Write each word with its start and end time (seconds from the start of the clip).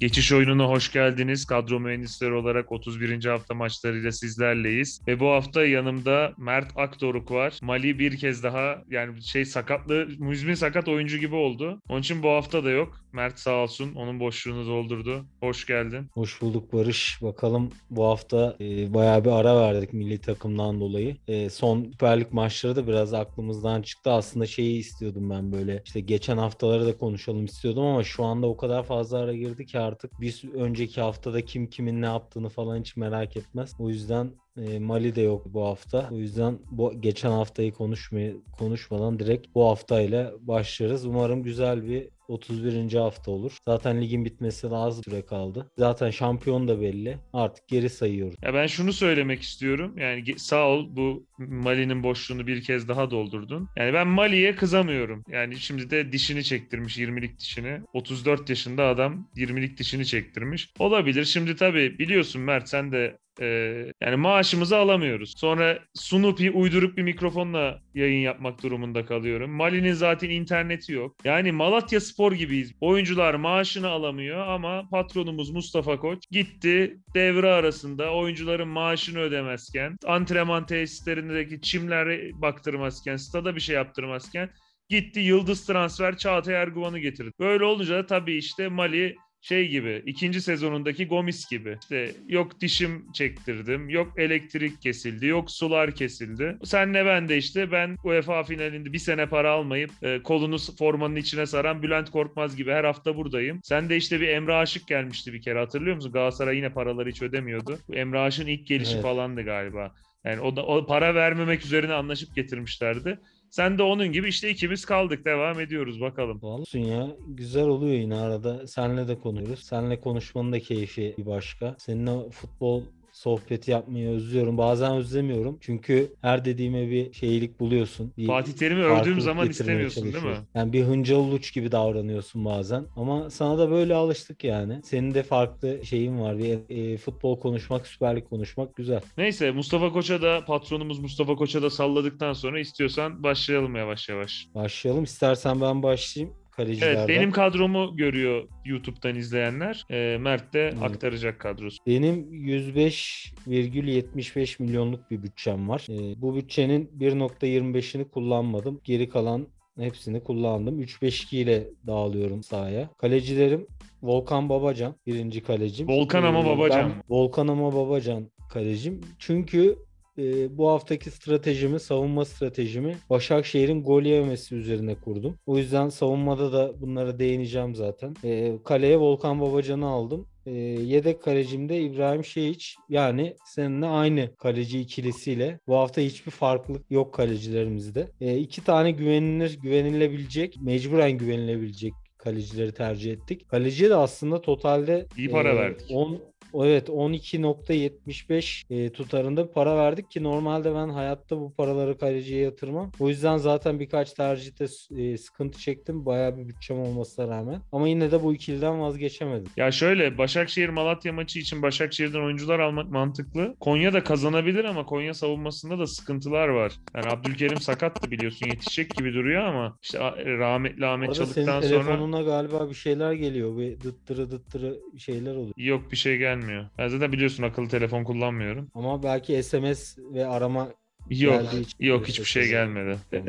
Geçiş 0.00 0.32
oyununa 0.32 0.64
hoş 0.64 0.92
geldiniz. 0.92 1.46
Kadro 1.46 1.80
mühendisleri 1.80 2.32
olarak 2.32 2.72
31. 2.72 3.24
hafta 3.24 3.54
maçlarıyla 3.54 4.12
sizlerleyiz. 4.12 5.00
Ve 5.08 5.20
bu 5.20 5.28
hafta 5.28 5.64
yanımda 5.64 6.32
Mert 6.36 6.72
Akdoruk 6.76 7.30
var. 7.30 7.58
Mali 7.62 7.98
bir 7.98 8.16
kez 8.18 8.42
daha 8.42 8.82
yani 8.90 9.22
şey 9.22 9.44
sakatlı, 9.44 10.08
müzmin 10.18 10.54
sakat 10.54 10.88
oyuncu 10.88 11.18
gibi 11.18 11.34
oldu. 11.34 11.80
Onun 11.88 12.00
için 12.00 12.22
bu 12.22 12.28
hafta 12.28 12.64
da 12.64 12.70
yok. 12.70 13.00
Mert 13.18 13.38
sağ 13.38 13.62
olsun 13.62 13.94
onun 13.94 14.20
boşluğunu 14.20 14.66
doldurdu. 14.66 15.24
Hoş 15.40 15.66
geldin. 15.66 16.06
Hoş 16.14 16.42
bulduk 16.42 16.72
Barış. 16.72 17.18
Bakalım 17.22 17.70
bu 17.90 18.04
hafta 18.04 18.56
e, 18.60 18.94
bayağı 18.94 19.24
bir 19.24 19.30
ara 19.30 19.60
verdik 19.60 19.92
milli 19.92 20.20
takımdan 20.20 20.80
dolayı. 20.80 21.16
E, 21.28 21.50
son 21.50 21.84
Süper 21.84 22.26
maçları 22.30 22.76
da 22.76 22.86
biraz 22.86 23.14
aklımızdan 23.14 23.82
çıktı. 23.82 24.10
Aslında 24.10 24.46
şeyi 24.46 24.78
istiyordum 24.78 25.30
ben 25.30 25.52
böyle. 25.52 25.82
İşte 25.84 26.00
geçen 26.00 26.38
haftaları 26.38 26.86
da 26.86 26.98
konuşalım 26.98 27.44
istiyordum 27.44 27.84
ama 27.84 28.04
şu 28.04 28.24
anda 28.24 28.46
o 28.46 28.56
kadar 28.56 28.82
fazla 28.82 29.18
ara 29.18 29.34
girdi 29.34 29.66
ki 29.66 29.78
artık 29.78 30.20
bir 30.20 30.44
önceki 30.54 31.00
haftada 31.00 31.44
kim 31.44 31.70
kimin 31.70 32.02
ne 32.02 32.06
yaptığını 32.06 32.48
falan 32.48 32.80
hiç 32.80 32.96
merak 32.96 33.36
etmez. 33.36 33.74
O 33.78 33.88
yüzden 33.90 34.30
e, 34.56 34.78
Mali 34.78 35.14
de 35.14 35.20
yok 35.20 35.46
bu 35.46 35.64
hafta. 35.64 36.08
O 36.12 36.16
yüzden 36.16 36.58
bu 36.70 37.00
geçen 37.00 37.30
haftayı 37.30 37.72
konuşmaya 37.72 38.32
konuşmadan 38.58 39.18
direkt 39.18 39.54
bu 39.54 39.64
haftayla 39.64 40.32
başlarız. 40.40 41.06
Umarım 41.06 41.42
güzel 41.42 41.86
bir 41.86 42.17
31. 42.28 42.94
hafta 42.94 43.30
olur. 43.30 43.58
Zaten 43.68 44.02
ligin 44.02 44.24
bitmesi 44.24 44.70
daha 44.70 44.82
az 44.84 45.00
süre 45.04 45.22
kaldı. 45.26 45.70
Zaten 45.78 46.10
şampiyon 46.10 46.68
da 46.68 46.80
belli. 46.80 47.18
Artık 47.32 47.68
geri 47.68 47.90
sayıyoruz. 47.90 48.36
Ya 48.42 48.54
ben 48.54 48.66
şunu 48.66 48.92
söylemek 48.92 49.42
istiyorum. 49.42 49.98
Yani 49.98 50.38
sağ 50.38 50.68
ol 50.68 50.86
bu 50.90 51.26
Mali'nin 51.38 52.02
boşluğunu 52.02 52.46
bir 52.46 52.62
kez 52.62 52.88
daha 52.88 53.10
doldurdun. 53.10 53.68
Yani 53.76 53.94
ben 53.94 54.08
Mali'ye 54.08 54.56
kızamıyorum. 54.56 55.24
Yani 55.28 55.56
şimdi 55.56 55.90
de 55.90 56.12
dişini 56.12 56.44
çektirmiş 56.44 56.98
20'lik 56.98 57.38
dişini. 57.38 57.80
34 57.92 58.50
yaşında 58.50 58.86
adam 58.86 59.28
20'lik 59.36 59.78
dişini 59.78 60.06
çektirmiş. 60.06 60.72
Olabilir. 60.78 61.24
Şimdi 61.24 61.56
tabii 61.56 61.98
biliyorsun 61.98 62.42
Mert 62.42 62.68
sen 62.68 62.92
de 62.92 63.18
ee, 63.40 63.92
yani 64.00 64.16
maaşımızı 64.16 64.76
alamıyoruz. 64.76 65.34
Sonra 65.36 65.78
Snoopy 65.94 66.48
uydurup 66.54 66.96
bir 66.96 67.02
mikrofonla 67.02 67.82
yayın 67.94 68.20
yapmak 68.20 68.62
durumunda 68.62 69.04
kalıyorum. 69.04 69.50
Mali'nin 69.50 69.92
zaten 69.92 70.30
interneti 70.30 70.92
yok. 70.92 71.16
Yani 71.24 71.52
Malatya 71.52 72.00
Spor 72.00 72.32
gibiyiz. 72.32 72.72
Oyuncular 72.80 73.34
maaşını 73.34 73.88
alamıyor 73.88 74.46
ama 74.46 74.88
patronumuz 74.90 75.50
Mustafa 75.50 76.00
Koç 76.00 76.22
gitti 76.30 76.98
devre 77.14 77.50
arasında 77.50 78.14
oyuncuların 78.14 78.68
maaşını 78.68 79.18
ödemezken, 79.18 79.96
antrenman 80.06 80.66
tesislerindeki 80.66 81.60
çimlere 81.60 82.30
baktırmazken, 82.34 83.16
stada 83.16 83.56
bir 83.56 83.60
şey 83.60 83.74
yaptırmazken 83.74 84.50
gitti 84.88 85.20
yıldız 85.20 85.66
transfer 85.66 86.16
Çağatay 86.16 86.54
Erguvan'ı 86.54 86.98
getirdi. 86.98 87.30
Böyle 87.40 87.64
olunca 87.64 87.94
da 87.94 88.06
tabii 88.06 88.36
işte 88.36 88.68
Mali 88.68 89.16
şey 89.40 89.68
gibi 89.68 90.02
ikinci 90.06 90.40
sezonundaki 90.40 91.06
Gomis 91.06 91.50
gibi. 91.50 91.76
İşte 91.82 92.10
yok 92.28 92.60
dişim 92.60 93.12
çektirdim 93.12 93.88
yok 93.88 94.12
elektrik 94.16 94.82
kesildi 94.82 95.26
yok 95.26 95.50
sular 95.50 95.94
kesildi. 95.94 96.58
Senle 96.64 97.06
ben 97.06 97.28
de 97.28 97.36
işte 97.36 97.72
ben 97.72 97.96
UEFA 98.04 98.42
finalinde 98.42 98.92
bir 98.92 98.98
sene 98.98 99.26
para 99.26 99.50
almayıp 99.50 99.90
e, 100.02 100.22
kolunu 100.22 100.56
formanın 100.78 101.16
içine 101.16 101.46
saran 101.46 101.82
Bülent 101.82 102.10
Korkmaz 102.10 102.56
gibi 102.56 102.70
her 102.70 102.84
hafta 102.84 103.16
buradayım. 103.16 103.60
Sen 103.62 103.88
de 103.88 103.96
işte 103.96 104.20
bir 104.20 104.28
Emre 104.28 104.54
Aşık 104.54 104.86
gelmişti 104.88 105.32
bir 105.32 105.42
kere 105.42 105.58
hatırlıyor 105.58 105.96
musun? 105.96 106.12
Galatasaray 106.12 106.56
yine 106.56 106.72
paraları 106.72 107.08
hiç 107.08 107.22
ödemiyordu. 107.22 107.78
Emre 107.92 108.18
Aşık'ın 108.18 108.48
ilk 108.48 108.66
gelişi 108.66 108.92
evet. 108.94 109.02
falandı 109.02 109.42
galiba. 109.42 109.94
Yani 110.24 110.40
o 110.40 110.56
da 110.56 110.66
o 110.66 110.86
para 110.86 111.14
vermemek 111.14 111.64
üzerine 111.64 111.92
anlaşıp 111.92 112.34
getirmişlerdi 112.36 113.18
sen 113.50 113.78
de 113.78 113.82
onun 113.82 114.12
gibi 114.12 114.28
işte 114.28 114.50
ikimiz 114.50 114.84
kaldık. 114.84 115.24
Devam 115.24 115.60
ediyoruz 115.60 116.00
bakalım. 116.00 116.38
Olsun 116.42 116.78
ya. 116.78 117.08
Güzel 117.28 117.64
oluyor 117.66 117.94
yine 117.94 118.14
arada. 118.16 118.66
Senle 118.66 119.08
de 119.08 119.18
konuşuyoruz. 119.18 119.64
Senle 119.64 120.00
konuşmanın 120.00 120.52
da 120.52 120.60
keyfi 120.60 121.14
bir 121.18 121.26
başka. 121.26 121.74
Seninle 121.78 122.30
futbol 122.30 122.82
sohbeti 123.18 123.70
yapmayı 123.70 124.08
özlüyorum. 124.08 124.58
Bazen 124.58 124.96
özlemiyorum. 124.96 125.58
Çünkü 125.60 126.12
her 126.20 126.44
dediğime 126.44 126.90
bir 126.90 127.12
şeylik 127.12 127.60
buluyorsun. 127.60 128.12
Bir 128.18 128.26
Fatih 128.26 128.52
Terim'i 128.52 128.84
övdüğüm 128.84 129.20
zaman 129.20 129.48
istemiyorsun 129.48 130.12
değil 130.12 130.24
mi? 130.24 130.36
Yani 130.54 130.72
bir 130.72 130.84
hıncal 130.84 131.16
uluç 131.16 131.54
gibi 131.54 131.72
davranıyorsun 131.72 132.44
bazen. 132.44 132.86
Ama 132.96 133.30
sana 133.30 133.58
da 133.58 133.70
böyle 133.70 133.94
alıştık 133.94 134.44
yani. 134.44 134.80
Senin 134.84 135.14
de 135.14 135.22
farklı 135.22 135.84
şeyin 135.84 136.20
var. 136.20 136.38
Bir 136.38 136.58
e, 136.68 136.96
futbol 136.96 137.40
konuşmak, 137.40 137.86
Süper 137.86 138.16
Lig 138.16 138.28
konuşmak 138.28 138.76
güzel. 138.76 139.00
Neyse 139.16 139.50
Mustafa 139.50 139.92
Koç'a 139.92 140.22
da 140.22 140.44
patronumuz 140.44 140.98
Mustafa 140.98 141.36
Koç'a 141.36 141.62
da 141.62 141.70
salladıktan 141.70 142.32
sonra 142.32 142.60
istiyorsan 142.60 143.22
başlayalım 143.22 143.76
yavaş 143.76 144.08
yavaş. 144.08 144.46
Başlayalım. 144.54 145.04
İstersen 145.04 145.60
ben 145.60 145.82
başlayayım 145.82 146.34
kalecilerden. 146.58 146.98
Evet 146.98 147.08
benim 147.08 147.30
kadromu 147.30 147.96
görüyor 147.96 148.48
YouTube'dan 148.64 149.16
izleyenler. 149.16 149.84
E, 149.90 150.18
Mert 150.18 150.54
de 150.54 150.72
hmm. 150.72 150.82
aktaracak 150.82 151.40
kadrosu. 151.40 151.78
Benim 151.86 152.32
105,75 152.32 154.62
milyonluk 154.62 155.10
bir 155.10 155.22
bütçem 155.22 155.68
var. 155.68 155.86
E, 155.90 156.22
bu 156.22 156.36
bütçenin 156.36 156.90
1.25'ini 157.00 158.10
kullanmadım. 158.10 158.80
Geri 158.84 159.08
kalan 159.08 159.48
hepsini 159.78 160.22
kullandım. 160.22 160.80
3-5-2 160.80 161.36
ile 161.36 161.68
dağılıyorum 161.86 162.42
sahaya. 162.42 162.88
Kalecilerim 162.98 163.66
Volkan 164.02 164.48
Babacan 164.48 164.94
birinci 165.06 165.42
kalecim. 165.42 165.88
Volkan 165.88 166.22
ama 166.22 166.46
Babacan. 166.46 166.90
Ben 166.90 167.02
Volkan 167.08 167.48
ama 167.48 167.74
Babacan 167.74 168.30
kalecim. 168.50 169.00
Çünkü 169.18 169.76
e, 170.18 170.58
bu 170.58 170.68
haftaki 170.68 171.10
stratejimi, 171.10 171.80
savunma 171.80 172.24
stratejimi 172.24 172.96
Başakşehir'in 173.10 173.82
gol 173.82 174.02
yememesi 174.02 174.54
üzerine 174.54 174.94
kurdum. 174.94 175.38
O 175.46 175.58
yüzden 175.58 175.88
savunmada 175.88 176.52
da 176.52 176.80
bunlara 176.80 177.18
değineceğim 177.18 177.74
zaten. 177.74 178.14
E, 178.24 178.58
kaleye 178.64 178.98
Volkan 178.98 179.40
Babacan'ı 179.40 179.86
aldım. 179.86 180.26
E, 180.46 180.50
yedek 180.52 181.22
kalecimde 181.22 181.80
İbrahim 181.80 182.24
Şehiç 182.24 182.76
yani 182.88 183.36
seninle 183.44 183.86
aynı 183.86 184.36
kaleci 184.36 184.80
ikilisiyle 184.80 185.60
bu 185.66 185.76
hafta 185.76 186.00
hiçbir 186.00 186.30
farklılık 186.30 186.90
yok 186.90 187.14
kalecilerimizde. 187.14 188.08
E, 188.20 188.38
iki 188.38 188.64
tane 188.64 188.90
güvenilir, 188.90 189.58
güvenilebilecek, 189.62 190.56
mecburen 190.62 191.12
güvenilebilecek 191.12 191.92
kalecileri 192.18 192.72
tercih 192.72 193.12
ettik. 193.12 193.48
Kaleciye 193.48 193.90
de 193.90 193.94
aslında 193.94 194.40
totalde 194.40 195.06
iyi 195.16 195.30
para 195.30 195.52
e, 195.52 195.56
verdik. 195.56 195.86
10 195.90 196.20
Evet 196.54 196.88
12.75 196.88 198.64
e, 198.70 198.92
tutarında 198.92 199.50
para 199.52 199.76
verdik 199.76 200.10
ki 200.10 200.22
normalde 200.22 200.74
ben 200.74 200.88
hayatta 200.88 201.40
bu 201.40 201.54
paraları 201.54 201.98
kaleciye 201.98 202.42
yatırmam. 202.42 202.92
O 202.98 203.08
yüzden 203.08 203.36
zaten 203.36 203.80
birkaç 203.80 204.12
tercihte 204.12 204.66
e, 204.96 205.16
sıkıntı 205.18 205.58
çektim. 205.58 206.06
Bayağı 206.06 206.36
bir 206.38 206.48
bütçem 206.48 206.78
olmasına 206.78 207.28
rağmen. 207.28 207.60
Ama 207.72 207.88
yine 207.88 208.10
de 208.10 208.22
bu 208.22 208.34
ikiliden 208.34 208.80
vazgeçemedim. 208.80 209.50
Ya 209.56 209.70
şöyle 209.72 210.18
Başakşehir 210.18 210.68
Malatya 210.68 211.12
maçı 211.12 211.38
için 211.38 211.62
Başakşehir'den 211.62 212.20
oyuncular 212.20 212.58
almak 212.58 212.90
mantıklı. 212.90 213.56
Konya 213.60 213.92
da 213.92 214.04
kazanabilir 214.04 214.64
ama 214.64 214.86
Konya 214.86 215.14
savunmasında 215.14 215.78
da 215.78 215.86
sıkıntılar 215.86 216.48
var. 216.48 216.72
Yani 216.94 217.06
Abdülkerim 217.06 217.60
sakattı 217.60 218.10
biliyorsun 218.10 218.46
yetişecek 218.46 218.90
gibi 218.90 219.14
duruyor 219.14 219.42
ama 219.42 219.78
işte 219.82 219.98
rahmetli 220.38 220.86
Ahmet 220.86 221.14
Çalık'tan 221.14 221.42
sonra. 221.44 221.62
senin 221.62 221.82
telefonuna 221.82 222.22
galiba 222.22 222.70
bir 222.70 222.74
şeyler 222.74 223.12
geliyor. 223.12 223.58
Bir 223.58 223.80
dıttırı 223.80 224.30
dıttırı 224.30 224.80
şeyler 224.98 225.34
oluyor. 225.34 225.52
Yok 225.56 225.92
bir 225.92 225.96
şey 225.96 226.16
gelmiyor 226.16 226.37
gelmiyor. 226.38 226.66
Ben 226.78 226.88
zaten 226.88 227.12
biliyorsun 227.12 227.42
akıllı 227.42 227.68
telefon 227.68 228.04
kullanmıyorum. 228.04 228.70
Ama 228.74 229.02
belki 229.02 229.42
SMS 229.42 229.98
ve 229.98 230.26
arama 230.26 230.68
Yok, 231.10 231.42
yok 231.80 232.08
hiçbir 232.08 232.24
şey 232.24 232.48
gelmedi. 232.48 232.98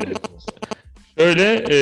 Öyle 1.16 1.64
e, 1.70 1.76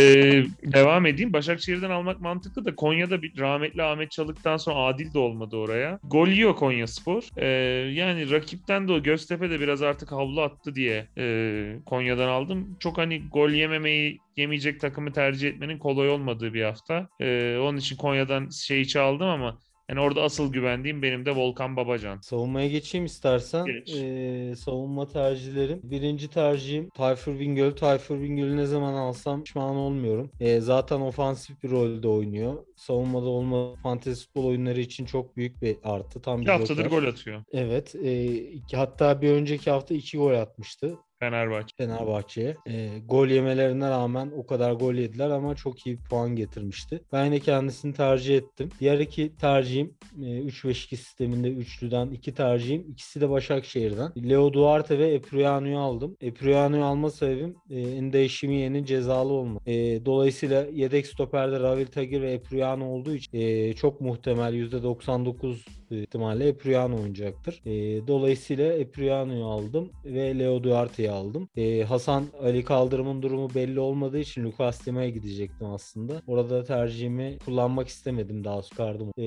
devam 0.63 1.07
edeyim. 1.07 1.33
Başakşehir'den 1.33 1.91
almak 1.91 2.21
mantıklı 2.21 2.65
da 2.65 2.75
Konya'da 2.75 3.23
bir 3.23 3.39
rahmetli 3.39 3.83
Ahmet 3.83 4.11
Çalık'tan 4.11 4.57
sonra 4.57 4.77
Adil 4.77 5.15
de 5.15 5.19
olmadı 5.19 5.57
oraya. 5.57 5.99
Gol 6.05 6.29
yiyor 6.29 6.57
Konya 6.57 6.87
Spor. 6.87 7.23
E, 7.37 7.47
yani 7.93 8.31
rakipten 8.31 8.89
de 8.89 8.93
o 8.93 9.03
Göztepe 9.03 9.51
de 9.51 9.61
biraz 9.61 9.83
artık 9.83 10.13
havlu 10.13 10.41
attı 10.41 10.75
diye 10.75 11.09
e, 11.19 11.77
Konya'dan 11.87 12.29
aldım. 12.29 12.77
Çok 12.81 12.99
hani 12.99 13.23
gol 13.33 13.51
yememeyi 13.51 14.19
yemeyecek 14.37 14.81
takımı 14.81 15.13
tercih 15.13 15.49
etmenin 15.49 15.79
kolay 15.79 16.09
olmadığı 16.11 16.55
bir 16.55 16.63
hafta. 16.63 17.09
E, 17.21 17.59
onun 17.63 17.79
için 17.79 17.97
Konya'dan 17.97 18.49
şeyi 18.49 18.89
çaldım 18.89 19.29
ama 19.29 19.59
yani 19.89 20.01
orada 20.01 20.23
asıl 20.23 20.53
güvendiğim 20.53 21.03
benim 21.03 21.27
de 21.27 21.37
Volkan 21.37 21.77
Babacan. 21.77 22.21
Savunmaya 22.21 22.69
geçeyim 22.69 23.05
istersen. 23.07 23.65
Geç. 23.65 23.95
Ee, 23.95 24.55
savunma 24.57 25.09
tercihlerim. 25.09 25.81
Birinci 25.83 26.31
tercihim 26.31 26.89
Tayfur 26.91 27.39
Bingöl. 27.39 27.73
Tayfur 27.73 28.21
Bingöl'ü 28.21 28.57
ne 28.57 28.67
zaman 28.67 28.93
alsam 28.93 29.45
pişman 29.45 29.77
olmuyorum. 29.77 30.31
Ee, 30.41 30.61
zaten 30.61 31.01
ofansif 31.01 31.63
bir 31.63 31.71
rolde 31.71 32.09
oynuyor. 32.09 32.55
Savunmada 32.77 33.27
olma 33.27 33.75
fantezi 33.83 34.25
futbol 34.25 34.45
oyunları 34.45 34.81
için 34.81 35.05
çok 35.05 35.37
büyük 35.37 35.63
bir 35.63 35.77
artı. 35.85 36.23
Tam 36.23 36.41
bir 36.41 36.43
iki 36.43 36.53
haftadır 36.53 36.87
gol 36.87 37.05
atıyor. 37.05 37.45
Evet. 37.53 37.95
E, 37.95 38.25
iki, 38.27 38.77
hatta 38.77 39.23
bir 39.23 39.31
önceki 39.31 39.71
hafta 39.71 39.95
iki 39.95 40.19
gol 40.19 40.35
atmıştı. 40.35 40.99
Fenerbahçe. 41.21 41.75
Fenerbahçe'ye. 41.77 42.57
E, 42.67 42.89
gol 43.09 43.27
yemelerine 43.27 43.91
rağmen 43.91 44.33
o 44.37 44.47
kadar 44.47 44.73
gol 44.73 44.95
yediler 44.95 45.31
ama 45.31 45.55
çok 45.55 45.87
iyi 45.87 45.99
puan 46.11 46.37
getirmişti. 46.37 47.01
Ben 47.13 47.25
yine 47.25 47.41
kendisini 47.41 47.95
tercih 47.95 48.37
ettim. 48.37 48.69
Diğer 48.81 48.99
iki 48.99 49.37
tercihim 49.37 49.95
e, 50.23 50.25
3-5-2 50.25 50.97
sisteminde 50.97 51.49
üçlüden 51.49 52.11
iki 52.11 52.35
tercihim. 52.35 52.87
İkisi 52.91 53.21
de 53.21 53.31
Başakşehir'den. 53.31 54.13
Leo 54.29 54.53
Duarte 54.53 54.99
ve 54.99 55.09
Epriano'yu 55.09 55.79
aldım. 55.79 56.17
Epriano'yu 56.21 56.85
alma 56.85 57.11
sebebim 57.11 57.57
e, 57.71 57.81
Ende 57.81 58.29
Şimiye'nin 58.29 58.85
cezalı 58.85 59.33
olma. 59.33 59.61
E, 59.67 60.05
dolayısıyla 60.05 60.67
yedek 60.73 61.07
stoperde 61.07 61.61
Ravil 61.61 61.87
Tagir 61.87 62.23
ve 62.23 62.33
Epriano 62.33 62.85
olduğu 62.85 63.15
için 63.15 63.39
e, 63.39 63.73
çok 63.73 64.01
muhtemel 64.01 64.55
%99 64.55 65.57
ihtimalle 65.91 66.49
Epriano 66.49 66.97
oynayacaktır. 66.97 67.61
E, 67.67 68.07
dolayısıyla 68.07 68.73
Epriano'yu 68.73 69.45
aldım 69.45 69.91
ve 70.05 70.39
Leo 70.39 70.63
Duarte'yi 70.63 71.08
aldım. 71.11 71.49
E, 71.57 71.83
Hasan 71.83 72.25
Ali 72.43 72.65
Kaldırım'ın 72.65 73.23
durumu 73.23 73.55
belli 73.55 73.81
olmadığı 73.81 74.19
için 74.19 74.45
Lucas 74.45 74.87
Dima'ya 74.87 75.09
gidecektim 75.09 75.67
aslında. 75.67 76.23
Orada 76.27 76.65
tercihimi 76.65 77.39
kullanmak 77.45 77.89
istemedim 77.89 78.45
daha 78.45 78.63
çıkardım. 78.63 79.13
E, 79.19 79.25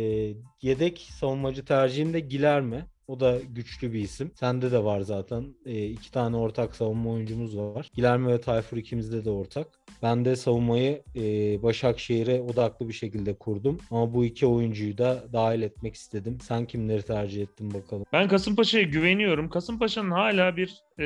yedek 0.62 1.00
savunmacı 1.20 1.66
tercihim 1.66 2.14
de 2.14 2.20
Gilerme. 2.20 2.86
O 3.12 3.20
da 3.20 3.38
güçlü 3.56 3.94
bir 3.94 4.00
isim. 4.00 4.32
Sende 4.36 4.72
de 4.72 4.84
var 4.84 5.02
zaten. 5.02 5.46
E, 5.66 5.86
iki 5.86 6.12
tane 6.12 6.38
ortak 6.38 6.76
savunma 6.76 7.10
oyuncumuz 7.12 7.58
var. 7.58 7.90
Gilerme 7.96 8.34
ve 8.34 8.42
Tayfur 8.42 8.78
ikimizde 8.78 9.26
de 9.26 9.30
ortak. 9.30 9.68
Ben 10.04 10.26
de 10.26 10.36
savunmayı 10.36 11.02
e, 11.16 11.22
Başakşehir'e 11.64 12.42
odaklı 12.42 12.88
bir 12.88 12.94
şekilde 12.94 13.34
kurdum. 13.34 13.78
Ama 13.92 14.14
bu 14.14 14.26
iki 14.26 14.46
oyuncuyu 14.46 14.98
da 14.98 15.24
dahil 15.34 15.62
etmek 15.62 15.96
istedim. 15.96 16.38
Sen 16.42 16.66
kimleri 16.66 17.02
tercih 17.02 17.42
ettin 17.42 17.74
bakalım? 17.74 18.06
Ben 18.14 18.28
Kasımpaşa'ya 18.28 18.84
güveniyorum. 18.84 19.50
Kasımpaşa'nın 19.50 20.12
hala 20.12 20.58
bir 20.58 20.76
e, 20.98 21.06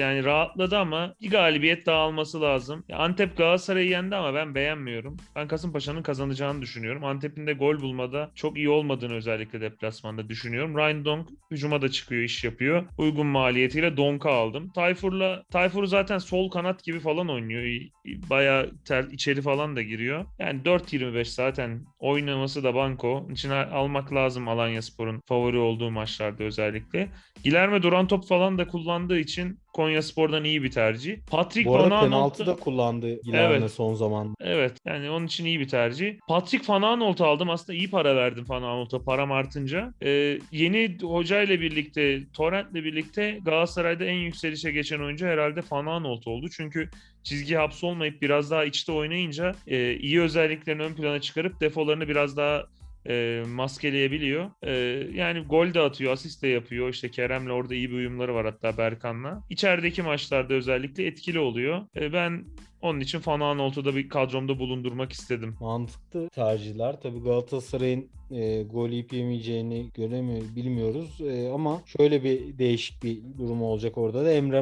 yani 0.00 0.24
rahatladı 0.24 0.78
ama 0.78 1.14
bir 1.20 1.30
galibiyet 1.30 1.86
daha 1.86 1.98
alması 1.98 2.40
lazım. 2.40 2.84
Antep 2.92 3.36
Galatasaray'ı 3.36 3.90
yendi 3.90 4.16
ama 4.16 4.34
ben 4.34 4.54
beğenmiyorum. 4.54 5.16
Ben 5.36 5.48
Kasımpaşa'nın 5.48 6.02
kazanacağını 6.02 6.62
düşünüyorum. 6.62 7.04
Antep'in 7.04 7.46
de 7.46 7.52
gol 7.52 7.80
bulmada 7.80 8.30
çok 8.34 8.56
iyi 8.56 8.68
olmadığını 8.68 9.14
özellikle 9.14 9.60
deplasmanda 9.60 10.28
düşünüyorum. 10.28 10.76
Ryan 10.76 11.04
hücuma 11.50 11.82
da 11.82 11.88
çıkıyor, 11.88 12.22
iş 12.22 12.44
yapıyor. 12.44 12.86
Uygun 12.98 13.26
maliyetiyle 13.26 13.96
Donk'u 13.96 14.28
aldım. 14.28 14.70
Tayfur'la 14.74 15.42
Tayfur 15.50 15.86
zaten 15.86 16.18
sol 16.18 16.50
kanat 16.50 16.84
gibi 16.84 17.00
falan 17.00 17.28
oynuyor. 17.30 17.80
Bayağı 18.06 18.70
ter, 18.84 19.04
içeri 19.04 19.42
falan 19.42 19.76
da 19.76 19.82
giriyor. 19.82 20.24
Yani 20.38 20.60
4-25 20.64 21.24
zaten 21.24 21.86
oynaması 21.98 22.64
da 22.64 22.74
banko. 22.74 23.16
Onun 23.16 23.34
için 23.34 23.50
almak 23.50 24.14
lazım 24.14 24.48
Alanya 24.48 24.82
Spor'un 24.82 25.22
favori 25.26 25.58
olduğu 25.58 25.90
maçlarda 25.90 26.44
özellikle. 26.44 27.08
Gilerme 27.44 27.82
duran 27.82 28.08
top 28.08 28.28
falan 28.28 28.58
da 28.58 28.66
kullandığı 28.66 29.18
için 29.18 29.58
Konya 29.76 30.02
Spor'dan 30.02 30.44
iyi 30.44 30.62
bir 30.62 30.70
tercih. 30.70 31.16
Patrick 31.30 31.70
Bu 31.70 31.76
arada 31.76 31.90
Van 31.90 32.04
penaltı 32.04 32.46
da 32.46 32.56
kullandı 32.56 33.22
Gilerme 33.22 33.56
Evet. 33.56 33.70
son 33.70 33.94
zaman. 33.94 34.34
Evet 34.40 34.72
yani 34.86 35.10
onun 35.10 35.26
için 35.26 35.44
iyi 35.44 35.60
bir 35.60 35.68
tercih. 35.68 36.14
Patrick 36.28 36.72
Van 36.72 36.82
Aanholt'u 36.82 37.24
aldım. 37.24 37.50
Aslında 37.50 37.78
iyi 37.78 37.90
para 37.90 38.16
verdim 38.16 38.44
Van 38.48 38.62
Aanholt'a 38.62 39.02
param 39.02 39.32
artınca. 39.32 39.94
Ee, 40.02 40.38
yeni 40.52 40.96
hocayla 41.02 41.60
birlikte, 41.60 42.20
Torrent'le 42.32 42.74
birlikte 42.74 43.38
Galatasaray'da 43.44 44.04
en 44.04 44.14
yükselişe 44.18 44.70
geçen 44.72 45.00
oyuncu 45.00 45.26
herhalde 45.26 45.60
Van 45.70 45.86
Aanholt 45.86 46.26
oldu. 46.26 46.46
Çünkü 46.56 46.90
çizgi 47.22 47.56
hapsolmayıp 47.56 48.22
biraz 48.22 48.50
daha 48.50 48.64
içte 48.64 48.92
oynayınca 48.92 49.54
e, 49.66 49.94
iyi 49.96 50.20
özelliklerini 50.20 50.82
ön 50.82 50.94
plana 50.94 51.20
çıkarıp 51.20 51.60
defolarını 51.60 52.08
biraz 52.08 52.36
daha 52.36 52.64
e, 53.08 53.42
maskeleyebiliyor. 53.48 54.50
E, 54.62 54.72
yani 55.14 55.40
gol 55.40 55.74
de 55.74 55.80
atıyor, 55.80 56.12
asist 56.12 56.42
de 56.42 56.48
yapıyor. 56.48 56.88
İşte 56.88 57.10
Kerem'le 57.10 57.50
orada 57.50 57.74
iyi 57.74 57.90
bir 57.90 57.96
uyumları 57.96 58.34
var 58.34 58.46
hatta 58.46 58.78
Berkan'la. 58.78 59.42
İçerideki 59.50 60.02
maçlarda 60.02 60.54
özellikle 60.54 61.06
etkili 61.06 61.38
oluyor. 61.38 61.82
E, 61.96 62.12
ben 62.12 62.44
onun 62.82 63.00
için 63.00 63.20
Van 63.26 63.40
Aanholt'u 63.40 63.84
da 63.84 63.96
bir 63.96 64.08
kadromda 64.08 64.58
bulundurmak 64.58 65.12
istedim. 65.12 65.56
Mantıklı 65.60 66.28
tercihler. 66.28 67.00
Tabii 67.00 67.22
Galatasaray'ın 67.22 68.08
e, 68.30 68.62
gol 68.62 68.88
yiyip 68.88 69.12
yemeyeceğini 69.12 69.90
göremiyor, 69.94 70.42
bilmiyoruz. 70.56 71.20
E, 71.20 71.48
ama 71.48 71.82
şöyle 71.86 72.24
bir 72.24 72.58
değişik 72.58 73.02
bir 73.02 73.18
durum 73.38 73.62
olacak 73.62 73.98
orada 73.98 74.24
da. 74.24 74.32
Emre 74.32 74.60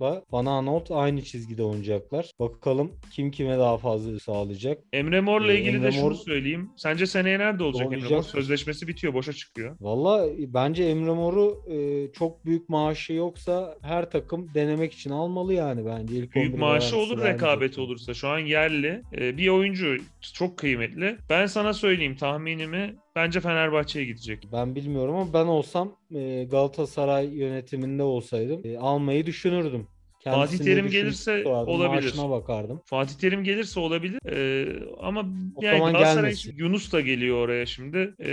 Mor'la 0.00 0.22
Van 0.32 0.46
Aanholt 0.46 0.90
aynı 0.90 1.22
çizgide 1.22 1.62
oynayacaklar. 1.62 2.30
Bakalım 2.40 2.92
kim 3.12 3.30
kime 3.30 3.58
daha 3.58 3.78
fazla 3.78 4.18
sağlayacak. 4.20 4.78
Emre 4.92 5.20
Mor'la 5.20 5.52
Ee, 5.52 5.56
ilgili 5.58 5.76
Emre 5.76 5.86
de 5.86 5.92
şunu 5.92 6.10
Mor- 6.10 6.14
söyleyeyim. 6.24 6.70
Sence 6.76 7.06
seneye 7.06 7.38
nerede 7.38 7.62
olacak 7.64 7.92
Emre 7.92 8.08
Mor? 8.14 8.22
Sözleşmesi 8.22 8.88
bitiyor, 8.88 9.14
boşa 9.14 9.32
çıkıyor. 9.32 9.76
Valla 9.80 10.26
bence 10.38 10.84
Emre 10.84 11.12
Mor'u 11.12 11.62
e, 11.70 12.12
çok 12.12 12.44
büyük 12.44 12.68
maaşı 12.68 13.12
yoksa 13.12 13.78
her 13.82 14.10
takım 14.10 14.54
denemek 14.54 14.92
için 14.92 15.10
almalı 15.10 15.54
yani 15.54 15.86
bence. 15.86 16.14
İlk 16.14 16.34
Büyük 16.34 16.54
11 16.54 16.58
maaşı 16.60 16.96
olur, 16.96 17.24
rekabeti 17.24 17.80
olursa. 17.80 18.14
Şu 18.14 18.28
an 18.28 18.38
yerli. 18.38 19.02
Ee, 19.18 19.36
bir 19.36 19.48
oyuncu 19.48 19.96
çok 20.34 20.58
kıymetli. 20.58 21.16
Ben 21.30 21.46
sana 21.46 21.72
söyleyeyim 21.74 22.16
tahminimi. 22.16 22.96
Bence 23.16 23.40
Fenerbahçe'ye 23.40 24.04
gidecek. 24.04 24.48
Ben 24.52 24.74
bilmiyorum 24.74 25.14
ama 25.16 25.32
ben 25.32 25.46
olsam 25.46 25.96
Galatasaray 26.50 27.26
yönetiminde 27.26 28.02
olsaydım 28.02 28.62
almayı 28.80 29.26
düşünürdüm. 29.26 29.88
Kendisini 30.34 30.64
Terim 30.64 30.84
düşünüp 30.86 30.92
gelirse 30.92 31.42
sorardım, 31.42 31.74
olabilir. 31.74 32.04
Maaşına 32.04 32.30
bakardım. 32.30 32.80
Fatih 32.84 33.14
Terim 33.14 33.44
gelirse 33.44 33.80
olabilir. 33.80 34.18
Ee, 34.30 34.66
ama 35.00 35.20
O 35.56 35.62
yani 35.62 35.78
zaman 35.78 35.92
Galatasaray 35.92 36.22
gelmesin. 36.22 36.54
Yunus 36.56 36.92
da 36.92 37.00
geliyor 37.00 37.36
oraya 37.36 37.66
şimdi. 37.66 38.14
Ee, 38.18 38.30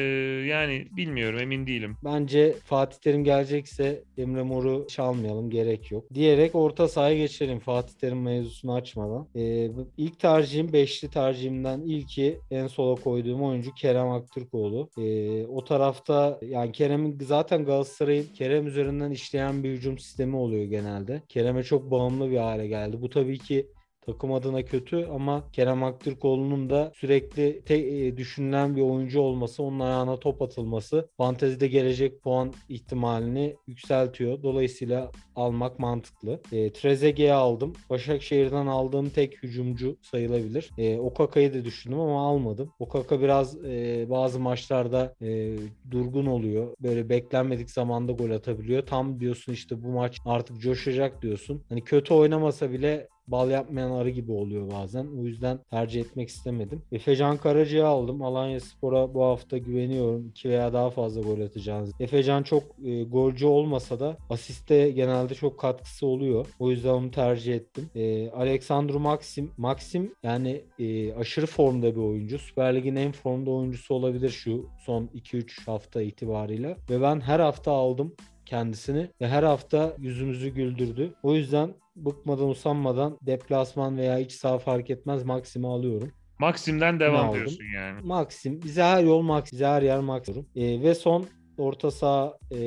yani 0.48 0.88
bilmiyorum 0.98 1.40
emin 1.40 1.68
değilim. 1.68 1.98
Bence 2.04 2.54
Fatih 2.66 2.98
Terim 2.98 3.24
gelecekse 3.24 4.04
Emre 4.18 4.44
Mor'u 4.44 4.88
çalmayalım 4.90 5.50
gerek 5.50 5.92
yok. 5.92 6.06
Diyerek 6.14 6.56
orta 6.56 6.88
sahaya 6.88 7.18
geçelim 7.18 7.60
Fatih 7.60 7.94
Terim 7.94 8.22
mevzusunu 8.22 8.74
açmadan. 8.74 9.28
Ee, 9.36 9.70
ilk 9.98 10.20
tercihim 10.20 10.74
beşli 10.74 11.10
tercihimden 11.10 11.82
ilki 11.82 12.40
en 12.52 12.68
sola 12.68 13.02
koyduğum 13.02 13.44
oyuncu 13.44 13.74
Kerem 13.74 14.10
Aktürkoğlu. 14.12 14.90
Ee, 14.98 15.46
o 15.46 15.64
tarafta 15.64 16.40
yani 16.42 16.72
Kerem'in 16.72 17.18
zaten 17.22 17.66
Galatasaray'ın 17.66 18.26
Kerem 18.34 18.68
üzerinden 18.68 19.12
işleyen 19.12 19.64
bir 19.64 19.70
hücum 19.70 20.00
sistemi 20.00 20.36
oluyor 20.36 20.64
genelde. 20.66 21.22
Kerem'e 21.30 21.64
çok 21.64 21.83
bağımlı 21.92 22.32
bir 22.32 22.38
hale 22.38 22.68
geldi. 22.68 23.02
Bu 23.02 23.10
tabii 23.10 23.40
ki 23.40 23.72
takım 24.06 24.34
adına 24.34 24.62
kötü 24.62 25.06
ama 25.06 25.44
Kerem 25.52 25.84
Aktürkoğlu'nun 25.84 26.70
da 26.70 26.92
sürekli 26.96 27.62
te- 27.66 27.76
e, 27.76 28.18
düşünülen 28.18 28.76
bir 28.76 28.82
oyuncu 28.82 29.22
olması, 29.22 29.64
onun 29.64 29.80
ayağına 29.80 30.18
top 30.20 30.42
atılması 30.42 31.10
fantezide 31.18 31.68
gelecek 31.68 32.22
puan 32.22 32.54
ihtimalini 32.70 33.56
yükseltiyor. 33.68 34.44
Dolayısıyla 34.44 35.12
almak 35.36 35.80
mantıklı. 35.80 36.42
E, 36.52 36.74
Trezeguet'i 36.74 37.34
aldım. 37.34 37.74
Başakşehir'den 37.90 38.68
aldığım 38.68 39.10
tek 39.10 39.44
hücumcu 39.44 39.98
sayılabilir. 40.02 40.70
E, 40.78 41.00
Okaka'yı 41.00 41.54
da 41.54 41.66
düşündüm 41.66 42.00
ama 42.00 42.28
almadım. 42.28 42.70
Okaka 42.80 43.22
biraz 43.22 43.66
e, 43.66 44.06
bazı 44.10 44.40
maçlarda 44.40 45.16
e, 45.22 45.56
durgun 45.92 46.26
oluyor. 46.26 46.76
Böyle 46.80 47.10
beklenmedik 47.10 47.72
zamanda 47.72 48.12
gol 48.12 48.32
atabiliyor. 48.32 48.86
Tam 48.86 49.20
diyorsun 49.20 49.54
işte 49.54 49.84
bu 49.84 49.88
maç 49.88 50.18
artık 50.26 50.62
coşacak 50.62 51.22
diyorsun. 51.22 51.64
Hani 51.70 51.84
kötü 51.84 52.14
oynamasa 52.14 52.72
bile 52.72 53.08
bal 53.28 53.52
yapmayan 53.52 53.92
arı 53.92 54.10
gibi 54.10 54.32
oluyor 54.32 54.72
bazen. 54.72 55.08
O 55.20 55.24
yüzden 55.24 55.60
tercih 55.70 56.02
etmek 56.02 56.30
istemedim. 56.30 56.82
Efecan 56.92 57.38
Karaca'yı 57.38 57.88
aldım. 57.88 58.22
Alanya 58.22 58.60
Spor'a 58.60 59.14
bu 59.14 59.24
hafta 59.24 59.58
güveniyorum. 59.58 60.28
2 60.28 60.50
veya 60.50 60.74
daha 60.74 60.90
fazla 60.90 61.22
gol 61.22 61.42
atacağınız. 61.42 61.92
Efecan 62.00 62.44
çok 62.44 62.64
e, 62.86 63.04
golcü 63.04 63.46
olmasa 63.46 64.00
da 64.00 64.18
asiste 64.30 64.92
genelde 64.92 65.36
çok 65.36 65.60
katkısı 65.60 66.08
oluyor. 66.08 66.46
O 66.60 66.72
yüzden 66.72 66.90
onu 66.90 67.12
tercih 67.12 67.56
ettim. 67.56 67.90
E, 67.96 68.30
Alexandru 68.30 69.00
Maxim. 69.00 69.52
Maxim 69.58 70.14
yani 70.24 70.62
e, 70.80 71.14
aşırı 71.14 71.46
formda 71.46 71.96
bir 71.96 72.02
oyuncu. 72.02 72.40
Süper 72.40 72.76
Lig'in 72.76 72.96
en 72.96 73.12
formda 73.12 73.52
oyuncusu 73.52 73.96
olabilir 73.96 74.30
şu 74.30 74.66
son 74.86 75.10
2-3 75.16 75.66
hafta 75.66 76.02
itibariyle. 76.02 76.78
Ve 76.90 77.02
ben 77.02 77.20
her 77.20 77.40
hafta 77.40 77.72
aldım 77.72 78.16
kendisini 78.46 79.10
ve 79.22 79.28
her 79.28 79.44
hafta 79.44 79.96
yüzümüzü 80.00 80.50
güldürdü. 80.50 81.14
O 81.24 81.36
yüzden 81.36 81.74
bıkmadan 81.96 82.50
usanmadan 82.50 83.18
deplasman 83.22 83.98
veya 83.98 84.20
iç 84.20 84.32
saha 84.32 84.60
fark 84.60 84.90
etmez 84.90 85.24
Maxim'i 85.24 85.68
alıyorum. 85.68 86.12
Maxim'den 86.40 86.96
Ne 86.96 87.00
devam 87.00 87.26
aldım? 87.30 87.36
diyorsun 87.36 87.64
yani. 87.76 88.02
Maxim 88.04 88.62
bize 88.64 88.84
her 88.84 89.04
yol 89.04 89.22
Maxim, 89.22 89.56
bize 89.56 89.66
her 89.66 89.82
yer 89.82 90.00
Maxim. 90.00 90.46
E, 90.56 90.82
ve 90.82 90.96
son 90.96 91.26
orta 91.58 91.92
saha 91.92 92.38
e, 92.52 92.58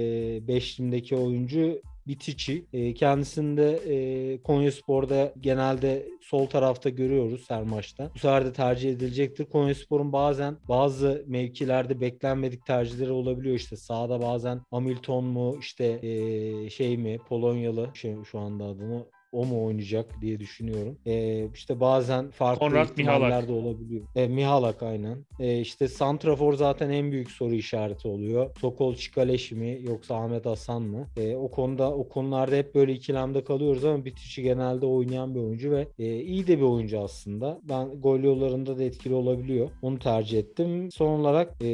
beşlimdeki 0.48 1.16
oyuncu 1.16 1.80
Bitici. 2.06 2.64
E, 2.72 2.94
kendisini 2.94 3.56
de 3.56 3.72
e, 3.76 4.42
Konyaspor'da 4.42 5.32
genelde 5.40 6.08
sol 6.22 6.46
tarafta 6.46 6.88
görüyoruz 6.88 7.50
her 7.50 7.62
maçta. 7.62 8.10
Bu 8.14 8.18
sefer 8.18 8.44
de 8.46 8.52
tercih 8.52 8.90
edilecektir. 8.90 9.44
Konyaspor'un 9.44 10.12
bazen 10.12 10.56
bazı 10.68 11.24
mevkilerde 11.26 12.00
beklenmedik 12.00 12.66
tercihleri 12.66 13.12
olabiliyor. 13.12 13.56
İşte 13.56 13.76
sağda 13.76 14.22
bazen 14.22 14.60
Hamilton 14.70 15.24
mu 15.24 15.56
işte 15.60 15.84
e, 16.02 16.70
şey 16.70 16.96
mi 16.98 17.18
Polonyalı 17.28 17.90
şey, 17.94 18.14
şu 18.24 18.38
anda 18.38 18.64
adını 18.64 19.06
o 19.32 19.44
mu 19.44 19.66
oynayacak 19.66 20.20
diye 20.20 20.40
düşünüyorum. 20.40 20.98
E, 21.06 21.46
işte 21.54 21.80
bazen 21.80 22.30
farklı 22.30 22.58
Konrad 22.58 22.88
ihtimaller 22.88 23.48
de 23.48 23.52
olabiliyor. 23.52 24.02
E, 24.16 24.28
Mihalak 24.28 24.82
aynen. 24.82 25.24
E, 25.40 25.60
işte 25.60 25.88
Santrafor 25.88 26.54
zaten 26.54 26.90
en 26.90 27.12
büyük 27.12 27.30
soru 27.30 27.54
işareti 27.54 28.08
oluyor. 28.08 28.56
Sokol 28.60 28.94
Çikaleşi 28.94 29.54
mi 29.54 29.78
yoksa 29.82 30.16
Ahmet 30.16 30.46
Hasan 30.46 30.82
mı? 30.82 31.06
E, 31.16 31.36
o 31.36 31.50
konuda 31.50 31.94
o 31.94 32.08
konularda 32.08 32.56
hep 32.56 32.74
böyle 32.74 32.92
ikilemde 32.92 33.44
kalıyoruz 33.44 33.84
ama 33.84 34.04
Bitişi 34.04 34.42
genelde 34.42 34.86
oynayan 34.86 35.34
bir 35.34 35.40
oyuncu 35.40 35.70
ve 35.70 35.88
e, 35.98 36.20
iyi 36.20 36.46
de 36.46 36.58
bir 36.58 36.62
oyuncu 36.62 37.00
aslında. 37.00 37.60
Ben 37.62 38.00
gol 38.00 38.20
yollarında 38.20 38.78
da 38.78 38.84
etkili 38.84 39.14
olabiliyor. 39.14 39.70
Onu 39.82 39.98
tercih 39.98 40.38
ettim. 40.38 40.90
Son 40.90 41.20
olarak 41.20 41.54
e, 41.60 41.66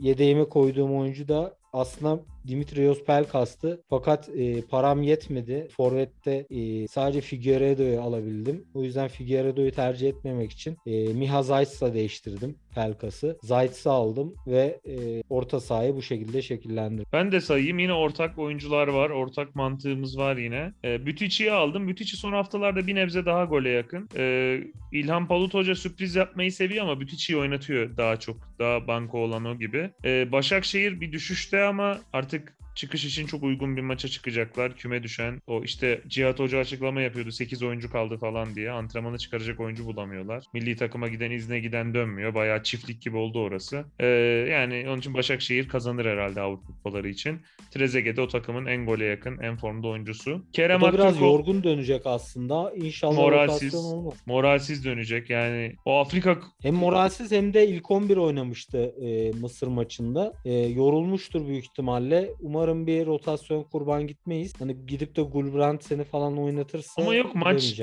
yedeğime 0.00 0.44
koyduğum 0.44 0.98
oyuncu 0.98 1.28
da 1.28 1.58
aslında 1.72 2.20
Dimitrios 2.46 3.04
Pelkas'tı. 3.04 3.82
Fakat 3.90 4.28
e, 4.28 4.62
param 4.62 5.02
yetmedi. 5.02 5.68
Forvet'te 5.76 6.46
e, 6.50 6.88
sadece 6.88 7.20
Figueiredo'yu 7.20 8.00
alabildim. 8.00 8.64
O 8.74 8.82
yüzden 8.82 9.08
Figueiredo'yu 9.08 9.70
tercih 9.70 10.08
etmemek 10.08 10.52
için 10.52 10.76
e, 10.86 11.12
Miha 11.12 11.42
Zayt's'a 11.42 11.94
değiştirdim 11.94 12.56
Pelkas'ı. 12.74 13.38
Zayt's'ı 13.42 13.90
aldım 13.90 14.34
ve 14.46 14.80
e, 14.88 15.22
orta 15.30 15.60
sahayı 15.60 15.96
bu 15.96 16.02
şekilde 16.02 16.42
şekillendirdim. 16.42 17.06
Ben 17.12 17.32
de 17.32 17.40
sayayım. 17.40 17.78
Yine 17.78 17.92
ortak 17.92 18.38
oyuncular 18.38 18.88
var. 18.88 19.10
Ortak 19.10 19.54
mantığımız 19.56 20.18
var 20.18 20.36
yine. 20.36 20.72
E, 20.84 21.06
Bütici'yi 21.06 21.52
aldım. 21.52 21.88
Bütüci 21.88 22.16
son 22.16 22.32
haftalarda 22.32 22.86
bir 22.86 22.94
nebze 22.94 23.26
daha 23.26 23.44
gole 23.44 23.68
yakın. 23.68 24.08
E, 24.16 24.58
İlhan 24.92 25.28
Palut 25.28 25.54
Hoca 25.54 25.74
sürpriz 25.74 26.16
yapmayı 26.16 26.52
seviyor 26.52 26.84
ama 26.84 27.00
Bütici'yi 27.00 27.38
oynatıyor 27.38 27.96
daha 27.96 28.16
çok. 28.16 28.36
Daha 28.58 28.86
banko 28.86 29.18
olan 29.18 29.44
o 29.44 29.58
gibi. 29.58 29.90
E, 30.04 30.32
Başakşehir 30.32 31.00
bir 31.00 31.12
düşüşte 31.12 31.62
ama 31.64 31.98
artık 32.12 32.37
çıkış 32.78 33.04
için 33.04 33.26
çok 33.26 33.42
uygun 33.42 33.76
bir 33.76 33.82
maça 33.82 34.08
çıkacaklar. 34.08 34.76
Küme 34.76 35.02
düşen 35.02 35.42
o 35.46 35.62
işte 35.62 36.00
Cihat 36.08 36.38
Hoca 36.38 36.58
açıklama 36.58 37.00
yapıyordu. 37.00 37.32
8 37.32 37.62
oyuncu 37.62 37.90
kaldı 37.92 38.16
falan 38.16 38.54
diye. 38.54 38.70
Antrenmanı 38.70 39.18
çıkaracak 39.18 39.60
oyuncu 39.60 39.84
bulamıyorlar. 39.86 40.44
Milli 40.54 40.76
takıma 40.76 41.08
giden 41.08 41.30
izne 41.30 41.60
giden 41.60 41.94
dönmüyor. 41.94 42.34
Bayağı 42.34 42.62
çiftlik 42.62 43.02
gibi 43.02 43.16
oldu 43.16 43.40
orası. 43.40 43.84
Ee, 43.98 44.06
yani 44.50 44.84
onun 44.88 44.98
için 44.98 45.14
Başakşehir 45.14 45.68
kazanır 45.68 46.06
herhalde 46.06 46.40
Avrupa 46.40 46.66
kupaları 46.66 47.08
için. 47.08 47.40
Trezeguet 47.70 48.16
de 48.16 48.20
o 48.20 48.28
takımın 48.28 48.66
en 48.66 48.86
gole 48.86 49.04
yakın, 49.04 49.38
en 49.38 49.56
formda 49.56 49.88
oyuncusu. 49.88 50.44
Kerem 50.52 50.80
da 50.80 50.92
biraz 50.92 51.06
Aktürkoğlu 51.06 51.32
yorgun 51.32 51.62
dönecek 51.62 52.02
aslında. 52.04 52.72
İnşallah 52.76 53.16
Moralsiz. 53.16 53.74
olmaz. 53.74 54.14
moralsiz 54.26 54.84
dönecek. 54.84 55.30
Yani 55.30 55.74
o 55.84 55.98
Afrika 55.98 56.38
Hem 56.62 56.74
moralsiz 56.74 57.32
hem 57.32 57.54
de 57.54 57.68
ilk 57.68 57.90
11 57.90 58.16
oynamıştı 58.16 58.78
e, 58.78 59.30
Mısır 59.40 59.66
maçında. 59.66 60.32
E, 60.44 60.54
yorulmuştur 60.54 61.46
büyük 61.46 61.64
ihtimalle. 61.64 62.30
Umarım 62.40 62.67
bir 62.86 63.06
rotasyon 63.06 63.62
kurban 63.62 64.06
gitmeyiz. 64.06 64.52
Hani 64.60 64.86
gidip 64.86 65.16
de 65.16 65.22
Gulbrand 65.22 65.80
seni 65.80 66.04
falan 66.04 66.38
oynatırsa 66.38 67.02
Ama 67.02 67.14
yok, 67.14 67.34
maç. 67.34 67.80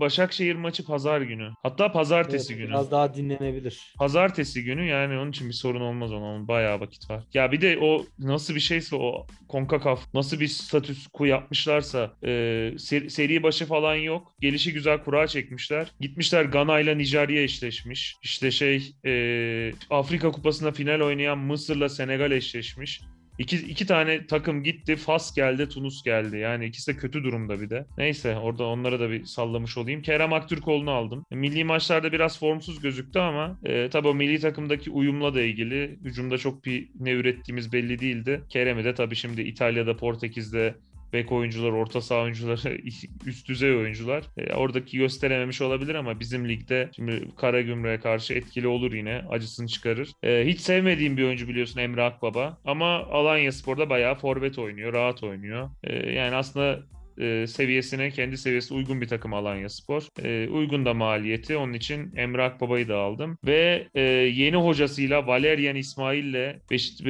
Başakşehir 0.00 0.54
maçı 0.54 0.84
pazar 0.84 1.20
günü. 1.20 1.50
Hatta 1.62 1.92
pazartesi 1.92 2.52
Evet, 2.52 2.62
günü. 2.62 2.70
Biraz 2.70 2.90
daha 2.90 3.14
dinlenebilir. 3.14 3.94
Pazartesi 3.98 4.64
günü 4.64 4.86
yani 4.86 5.18
onun 5.18 5.30
için 5.30 5.48
bir 5.48 5.52
sorun 5.54 5.80
olmaz 5.80 6.12
ona. 6.12 6.24
Onun 6.24 6.48
bayağı 6.48 6.80
vakit 6.80 7.10
var. 7.10 7.24
Ya 7.34 7.52
bir 7.52 7.60
de 7.60 7.78
o 7.78 8.06
nasıl 8.18 8.54
bir 8.54 8.60
şeyse 8.60 8.96
o 8.96 9.26
CONCACAF 9.48 10.14
nasıl 10.14 10.40
bir 10.40 10.46
statüs 10.48 11.06
ku 11.06 11.26
yapmışlarsa 11.26 12.12
e, 12.24 12.30
seri, 12.78 13.10
seri 13.10 13.42
başı 13.42 13.66
falan 13.66 13.94
yok. 13.94 14.34
Gelişi 14.40 14.72
güzel 14.72 15.04
kura 15.04 15.26
çekmişler. 15.26 15.92
Gitmişler 16.00 16.44
Gana 16.44 16.80
ile 16.80 16.98
Nijerya 16.98 17.42
eşleşmiş. 17.42 18.16
İşte 18.22 18.50
şey 18.50 18.92
e, 19.06 19.72
Afrika 19.90 20.30
Kupası'nda 20.30 20.72
final 20.72 21.00
oynayan 21.00 21.38
Mısır'la 21.38 21.88
Senegal 21.88 22.32
eşleşmiş. 22.32 23.00
İki, 23.38 23.56
iki 23.56 23.86
tane 23.86 24.26
takım 24.26 24.62
gitti. 24.62 24.96
Fas 24.96 25.34
geldi, 25.34 25.68
Tunus 25.68 26.02
geldi. 26.02 26.38
Yani 26.38 26.66
ikisi 26.66 26.94
de 26.94 26.96
kötü 26.96 27.24
durumda 27.24 27.60
bir 27.60 27.70
de. 27.70 27.86
Neyse 27.98 28.36
orada 28.36 28.64
onlara 28.66 29.00
da 29.00 29.10
bir 29.10 29.24
sallamış 29.24 29.78
olayım. 29.78 30.02
Kerem 30.02 30.32
Aktürkoğlu'nu 30.32 30.90
aldım. 30.90 31.24
Milli 31.30 31.64
maçlarda 31.64 32.12
biraz 32.12 32.38
formsuz 32.38 32.80
gözüktü 32.80 33.18
ama 33.18 33.58
e, 33.64 33.90
tabii 33.90 34.08
o 34.08 34.14
milli 34.14 34.40
takımdaki 34.40 34.90
uyumla 34.90 35.34
da 35.34 35.42
ilgili. 35.42 35.98
Hücumda 36.04 36.38
çok 36.38 36.64
bir 36.64 36.90
ne 37.00 37.10
ürettiğimiz 37.12 37.72
belli 37.72 37.98
değildi. 37.98 38.42
Kerem'i 38.48 38.84
de 38.84 38.94
tabii 38.94 39.16
şimdi 39.16 39.42
İtalya'da, 39.42 39.96
Portekiz'de 39.96 40.74
bek 41.12 41.32
oyuncular, 41.32 41.72
orta 41.72 42.00
saha 42.00 42.22
oyuncuları, 42.22 42.78
üst 43.26 43.48
düzey 43.48 43.76
oyuncular. 43.76 44.24
E, 44.36 44.54
oradaki 44.54 44.98
gösterememiş 44.98 45.60
olabilir 45.60 45.94
ama 45.94 46.20
bizim 46.20 46.48
ligde 46.48 46.90
şimdi 46.96 47.28
Karagümrük'e 47.36 48.00
karşı 48.00 48.34
etkili 48.34 48.66
olur 48.66 48.92
yine. 48.92 49.22
Acısını 49.30 49.66
çıkarır. 49.66 50.12
E, 50.22 50.46
hiç 50.46 50.60
sevmediğim 50.60 51.16
bir 51.16 51.24
oyuncu 51.24 51.48
biliyorsun 51.48 51.80
Emre 51.80 52.02
Akbaba. 52.02 52.58
Ama 52.64 52.96
Alanya 52.96 53.52
Spor'da 53.52 53.90
bayağı 53.90 54.14
forvet 54.14 54.58
oynuyor, 54.58 54.92
rahat 54.92 55.22
oynuyor. 55.22 55.70
E, 55.84 56.12
yani 56.12 56.36
aslında 56.36 56.80
e, 57.20 57.46
seviyesine, 57.46 58.10
kendi 58.10 58.38
seviyesine 58.38 58.78
uygun 58.78 59.00
bir 59.00 59.08
takım 59.08 59.34
Alanya 59.34 59.68
Spor. 59.68 60.02
E, 60.24 60.48
uygun 60.48 60.84
da 60.84 60.94
maliyeti. 60.94 61.56
Onun 61.56 61.72
için 61.72 62.12
Emre 62.16 62.42
Akbaba'yı 62.42 62.88
da 62.88 62.98
aldım. 62.98 63.38
Ve 63.46 63.88
e, 63.94 64.00
yeni 64.02 64.56
hocasıyla 64.56 65.26
Valerian 65.26 65.76
İsmail'le 65.76 66.56
Beş, 66.70 67.00
e, 67.00 67.04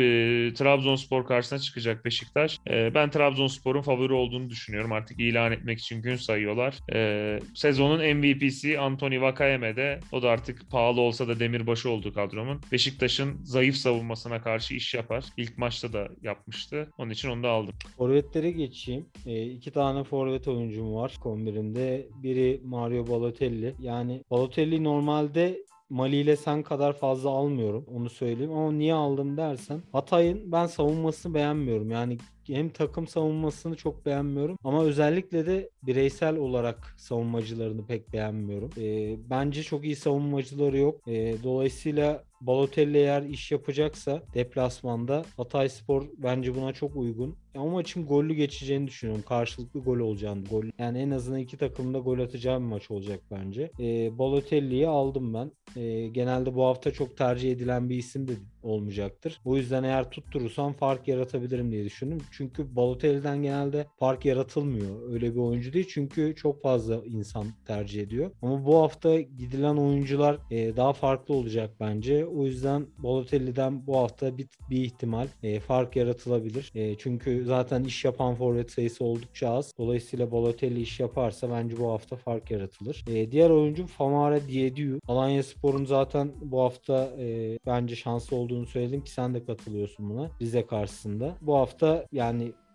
Trabzonspor 0.55 1.27
karşısına 1.27 1.59
çıkacak 1.59 2.05
Beşiktaş. 2.05 2.59
E, 2.71 2.95
ben 2.95 3.11
Trabzonspor'un 3.11 3.83
favori 3.83 4.13
olduğunu 4.13 4.51
düşünüyorum. 4.51 4.93
Artık 4.93 5.21
ilan 5.21 5.53
etmek 5.53 5.79
için 5.79 6.03
gün 6.03 6.17
sayıyorlar. 6.17 6.75
E, 6.95 7.41
sezonun 7.55 8.17
MVP'si 8.17 8.79
Anthony 8.79 9.21
Vakayeme 9.21 9.69
O 10.13 10.23
da 10.23 10.31
artık 10.31 10.71
pahalı 10.71 11.01
olsa 11.01 11.29
da 11.29 11.41
demirbaşı 11.41 11.91
oldu 11.91 12.13
kadromun. 12.13 12.61
Beşiktaş'ın 12.73 13.45
zayıf 13.45 13.77
savunmasına 13.77 14.43
karşı 14.43 14.75
iş 14.75 14.95
yapar. 14.95 15.25
İlk 15.37 15.59
maçta 15.59 15.93
da 15.93 16.09
yapmıştı. 16.23 16.91
Onun 16.99 17.11
için 17.11 17.29
onu 17.29 17.43
da 17.43 17.49
aldım. 17.49 17.75
Forvetlere 17.97 18.51
geçeyim. 18.51 19.07
E, 19.27 19.47
iki 19.47 19.71
tane 19.71 19.98
forvet 20.03 20.49
oyuncum 20.49 20.95
var 20.95 21.19
kombinimde. 21.23 22.09
Biri 22.23 22.61
Mario 22.65 23.07
Balotelli. 23.07 23.75
Yani 23.81 24.25
Balotelli 24.31 24.85
normalde 24.85 25.59
Mali 25.91 26.17
ile 26.17 26.37
sen 26.37 26.63
kadar 26.63 26.93
fazla 26.93 27.31
almıyorum. 27.31 27.85
Onu 27.95 28.11
söyleyeyim. 28.11 28.53
Ama 28.53 28.73
niye 28.73 28.95
aldım 28.95 29.37
dersen. 29.37 29.83
Hatay'ın 29.93 30.53
ben 30.53 30.67
savunmasını 30.67 31.35
beğenmiyorum. 31.35 31.91
Yani 31.91 32.19
hem 32.49 32.69
takım 32.69 33.07
savunmasını 33.07 33.77
çok 33.77 34.07
beğenmiyorum 34.07 34.59
ama 34.65 34.85
özellikle 34.85 35.47
de 35.47 35.71
bireysel 35.83 36.37
olarak 36.37 36.95
savunmacılarını 36.97 37.87
pek 37.87 38.13
beğenmiyorum. 38.13 38.71
E, 38.79 39.17
bence 39.31 39.63
çok 39.63 39.85
iyi 39.85 39.97
savunmacıları 39.97 40.79
yok. 40.79 41.09
E, 41.09 41.43
dolayısıyla 41.43 42.25
Balotelli 42.41 42.99
eğer 42.99 43.23
iş 43.23 43.53
yapacaksa 43.53 44.23
deplasmanda 44.35 45.25
Hatay 45.37 45.69
Spor 45.69 46.05
bence 46.19 46.55
buna 46.55 46.73
çok 46.73 46.97
uygun. 46.97 47.37
O 47.57 47.71
maçın 47.71 48.07
gollü 48.07 48.35
geçeceğini 48.35 48.87
düşünüyorum. 48.87 49.25
Karşılıklı 49.29 49.81
gol 49.81 49.99
olacağını. 49.99 50.45
Gol. 50.45 50.65
Yani 50.79 50.99
en 50.99 51.11
azından 51.11 51.41
iki 51.41 51.57
takımda 51.57 51.99
gol 51.99 52.19
atacağı 52.19 52.61
bir 52.61 52.65
maç 52.65 52.91
olacak 52.91 53.21
bence. 53.31 53.71
E, 53.81 54.19
Balotelli'yi 54.19 54.89
aldım 54.89 55.35
ben. 55.35 55.53
E, 55.81 56.09
genelde 56.09 56.55
bu 56.55 56.65
hafta 56.65 56.91
çok 56.91 57.17
tercih 57.17 57.53
edilen 57.53 57.89
bir 57.91 57.97
isim 57.97 58.29
de 58.29 58.33
olmayacaktır. 58.63 59.41
O 59.45 59.57
yüzden 59.57 59.83
eğer 59.83 60.11
tutturursam 60.11 60.73
fark 60.73 61.09
yaratabilirim 61.09 61.73
diye 61.73 61.85
düşündüm. 61.85 62.19
Çünkü 62.39 62.77
Balotelli'den 62.77 63.43
genelde 63.43 63.87
fark 63.99 64.25
yaratılmıyor. 64.25 65.13
Öyle 65.13 65.35
bir 65.35 65.41
oyuncu 65.41 65.73
değil. 65.73 65.87
Çünkü 65.89 66.35
çok 66.37 66.63
fazla 66.63 66.95
insan 67.07 67.47
tercih 67.67 68.03
ediyor. 68.03 68.31
Ama 68.43 68.65
bu 68.67 68.77
hafta 68.77 69.21
gidilen 69.21 69.77
oyuncular 69.77 70.39
e, 70.51 70.77
daha 70.77 70.93
farklı 70.93 71.35
olacak 71.35 71.71
bence. 71.81 72.27
O 72.27 72.45
yüzden 72.45 72.87
Balotelli'den 72.99 73.87
bu 73.87 73.97
hafta 73.97 74.39
bir, 74.39 74.49
bir 74.71 74.85
ihtimal 74.85 75.27
e, 75.43 75.61
fark 75.61 75.97
yaratılabilir. 75.97 76.73
E, 76.75 76.99
çünkü 76.99 77.45
zaten 77.45 77.85
iş 77.85 78.05
yapan 78.05 78.35
forvet 78.35 78.71
sayısı 78.71 79.05
oldukça 79.05 79.51
az. 79.51 79.73
Dolayısıyla 79.79 80.33
Balotelli 80.33 80.81
iş 80.81 81.01
yaparsa 81.01 81.51
bence 81.51 81.79
bu 81.79 81.91
hafta 81.91 82.17
fark 82.17 82.51
yaratılır. 82.51 83.05
E, 83.09 83.33
diğer 83.33 83.51
oyuncu 83.51 83.87
Famara 83.87 84.41
Diediu. 84.49 84.99
Alanya 85.09 85.43
Spor'un 85.43 85.85
zaten 85.85 86.33
bu 86.43 86.61
hafta 86.61 87.11
e, 87.19 87.59
bence 87.67 87.97
şanslı 87.97 88.37
olduğunu 88.37 88.67
söyledim 88.67 89.05
ki 89.05 89.11
sen 89.11 89.35
de 89.35 89.45
katılıyorsun 89.45 90.11
buna. 90.11 90.31
Rize 90.41 90.67
karşısında. 90.67 91.35
Bu 91.41 91.55
hafta 91.55 92.07
yani 92.13 92.28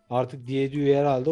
artık 0.09 0.47
Diediu'yu 0.47 0.95
herhalde 0.95 1.31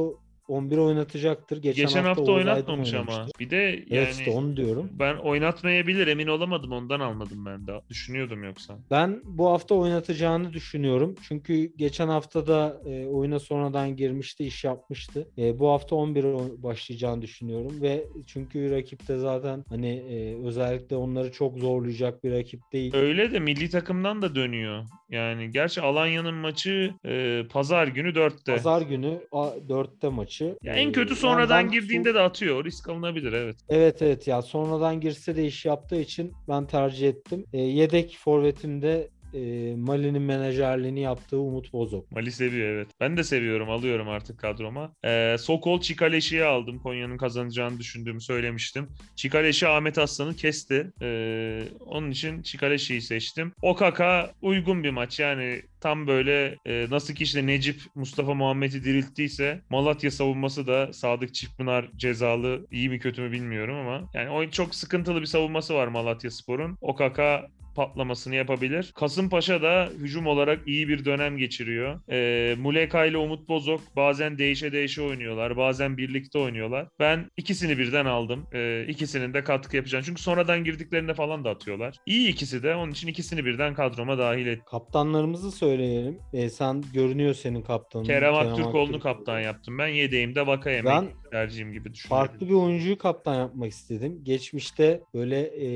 11 0.51 0.77
oynatacaktır. 0.77 1.61
Geçen, 1.61 1.85
Geçen 1.85 2.03
hafta, 2.03 2.21
Aydın 2.21 2.33
oynatmamış 2.33 2.93
ama. 2.93 3.11
oynamıştı. 3.11 3.39
Bir 3.39 3.49
de 3.49 3.55
yani 3.55 3.85
Evet 3.89 4.11
işte 4.19 4.31
onu 4.31 4.57
diyorum. 4.57 4.89
ben 4.99 5.15
oynatmayabilir 5.15 6.07
emin 6.07 6.27
olamadım 6.27 6.71
ondan 6.71 6.99
almadım 6.99 7.45
ben 7.45 7.67
de. 7.67 7.81
Düşünüyordum 7.89 8.43
yoksa. 8.43 8.77
Ben 8.91 9.21
bu 9.25 9.47
hafta 9.49 9.75
oynatacağını 9.75 10.53
düşünüyorum. 10.53 11.15
Çünkü 11.27 11.71
geçen 11.77 12.07
hafta 12.07 12.47
da 12.47 12.81
e, 12.85 13.05
oyuna 13.05 13.39
sonradan 13.39 13.95
girmişti, 13.95 14.45
iş 14.45 14.63
yapmıştı. 14.63 15.27
E, 15.37 15.59
bu 15.59 15.69
hafta 15.69 15.95
11 15.95 16.23
oy- 16.23 16.63
başlayacağını 16.63 17.21
düşünüyorum 17.21 17.81
ve 17.81 18.03
çünkü 18.27 18.71
rakip 18.71 19.07
de 19.07 19.17
zaten 19.17 19.65
hani 19.69 19.89
e, 19.89 20.45
özellikle 20.45 20.95
onları 20.95 21.31
çok 21.31 21.57
zorlayacak 21.59 22.23
bir 22.23 22.31
rakip 22.31 22.59
değil. 22.73 22.95
Öyle 22.95 23.31
de 23.31 23.39
milli 23.39 23.69
takımdan 23.69 24.21
da 24.21 24.35
dönüyor. 24.35 24.83
Yani 25.09 25.51
gerçi 25.51 25.81
Alanya'nın 25.81 26.33
maçı 26.35 26.93
e, 27.05 27.43
pazar 27.49 27.87
günü 27.87 28.09
4'te. 28.09 28.51
Pazar 28.55 28.81
günü 28.81 29.19
a- 29.31 29.57
4'te 29.69 30.09
maçı. 30.09 30.40
Ya 30.63 30.73
en 30.73 30.89
E, 30.89 30.91
kötü 30.91 31.09
yani 31.09 31.19
sonradan 31.19 31.65
ben 31.65 31.71
girdiğinde 31.71 32.13
de 32.13 32.19
atıyor. 32.19 32.65
Risk 32.65 32.89
alınabilir 32.89 33.33
evet. 33.33 33.55
Evet 33.69 34.01
evet 34.01 34.27
ya 34.27 34.41
sonradan 34.41 35.01
girse 35.01 35.35
de 35.35 35.45
iş 35.45 35.65
yaptığı 35.65 36.01
için 36.01 36.33
ben 36.49 36.67
tercih 36.67 37.09
ettim. 37.09 37.45
E, 37.53 37.61
yedek 37.61 38.17
forvetimde 38.23 39.09
e, 39.33 39.75
Mali'nin 39.75 40.21
menajerliğini 40.21 40.99
yaptığı 41.01 41.37
Umut 41.39 41.73
Bozok. 41.73 42.11
Mali 42.11 42.31
seviyor 42.31 42.67
evet. 42.69 42.87
Ben 42.99 43.17
de 43.17 43.23
seviyorum. 43.23 43.69
Alıyorum 43.69 44.09
artık 44.09 44.39
kadroma. 44.39 44.93
Ee, 45.05 45.35
Sokol 45.39 45.81
Çikaleşi'yi 45.81 46.43
aldım. 46.43 46.79
Konya'nın 46.79 47.17
kazanacağını 47.17 47.79
düşündüğümü 47.79 48.21
söylemiştim. 48.21 48.87
Çikaleşi 49.15 49.67
Ahmet 49.67 49.97
Aslan'ı 49.97 50.35
kesti. 50.35 50.91
Ee, 51.01 51.63
onun 51.79 52.11
için 52.11 52.41
Çikaleşi'yi 52.41 53.01
seçtim. 53.01 53.53
Okaka 53.61 54.31
uygun 54.41 54.83
bir 54.83 54.89
maç. 54.89 55.19
Yani 55.19 55.61
tam 55.81 56.07
böyle 56.07 56.57
e, 56.65 56.87
nasıl 56.89 57.13
ki 57.15 57.23
işte 57.23 57.47
Necip 57.47 57.81
Mustafa 57.95 58.33
Muhammed'i 58.33 58.83
dirilttiyse 58.83 59.61
Malatya 59.69 60.11
savunması 60.11 60.67
da 60.67 60.93
Sadık 60.93 61.33
Çiftpınar 61.33 61.89
cezalı 61.95 62.67
iyi 62.71 62.89
mi 62.89 62.99
kötü 62.99 63.21
mü 63.21 63.31
bilmiyorum 63.31 63.75
ama 63.75 64.09
yani 64.13 64.29
o 64.29 64.49
çok 64.49 64.75
sıkıntılı 64.75 65.21
bir 65.21 65.25
savunması 65.25 65.73
var 65.73 65.87
Malatya 65.87 66.31
Spor'un. 66.31 66.77
Okaka 66.81 67.47
patlamasını 67.75 68.35
yapabilir. 68.35 68.91
Kasımpaşa 68.95 69.61
da 69.61 69.89
hücum 69.99 70.27
olarak 70.27 70.67
iyi 70.67 70.87
bir 70.87 71.05
dönem 71.05 71.37
geçiriyor. 71.37 71.99
E, 72.11 72.55
Muleka 72.55 73.05
ile 73.05 73.17
Umut 73.17 73.49
Bozok 73.49 73.81
bazen 73.95 74.37
değişe 74.37 74.71
değişe 74.71 75.01
oynuyorlar. 75.01 75.57
Bazen 75.57 75.97
birlikte 75.97 76.39
oynuyorlar. 76.39 76.87
Ben 76.99 77.29
ikisini 77.37 77.77
birden 77.77 78.05
aldım. 78.05 78.47
E, 78.53 78.85
ikisinin 78.87 79.33
de 79.33 79.43
katkı 79.43 79.75
yapacağım. 79.75 80.03
Çünkü 80.07 80.21
sonradan 80.21 80.63
girdiklerinde 80.63 81.13
falan 81.13 81.45
da 81.45 81.49
atıyorlar. 81.49 81.97
İyi 82.05 82.29
ikisi 82.29 82.63
de. 82.63 82.75
Onun 82.75 82.91
için 82.91 83.07
ikisini 83.07 83.45
birden 83.45 83.73
kadroma 83.73 84.17
dahil 84.17 84.47
et. 84.47 84.65
Kaptanlarımızı 84.65 85.51
söyleyelim. 85.71 86.19
E, 86.33 86.49
sen 86.49 86.83
görünüyor 86.93 87.33
senin 87.33 87.61
kaptanın. 87.61 88.03
Kerem 88.03 88.35
Aktürkoğlu'nu 88.35 88.99
kaptan 88.99 89.39
yaptım. 89.39 89.77
Ben 89.77 89.87
yedeğimde 89.87 90.47
Vakayeme 90.47 90.89
Ben 90.89 91.07
tercihim 91.31 91.73
gibi 91.73 91.93
düşünüyorum. 91.93 92.27
farklı 92.27 92.49
bir 92.49 92.53
oyuncuyu 92.53 92.97
kaptan 92.97 93.35
yapmak 93.35 93.71
istedim. 93.71 94.19
Geçmişte 94.23 95.01
böyle 95.13 95.39
e, 95.41 95.67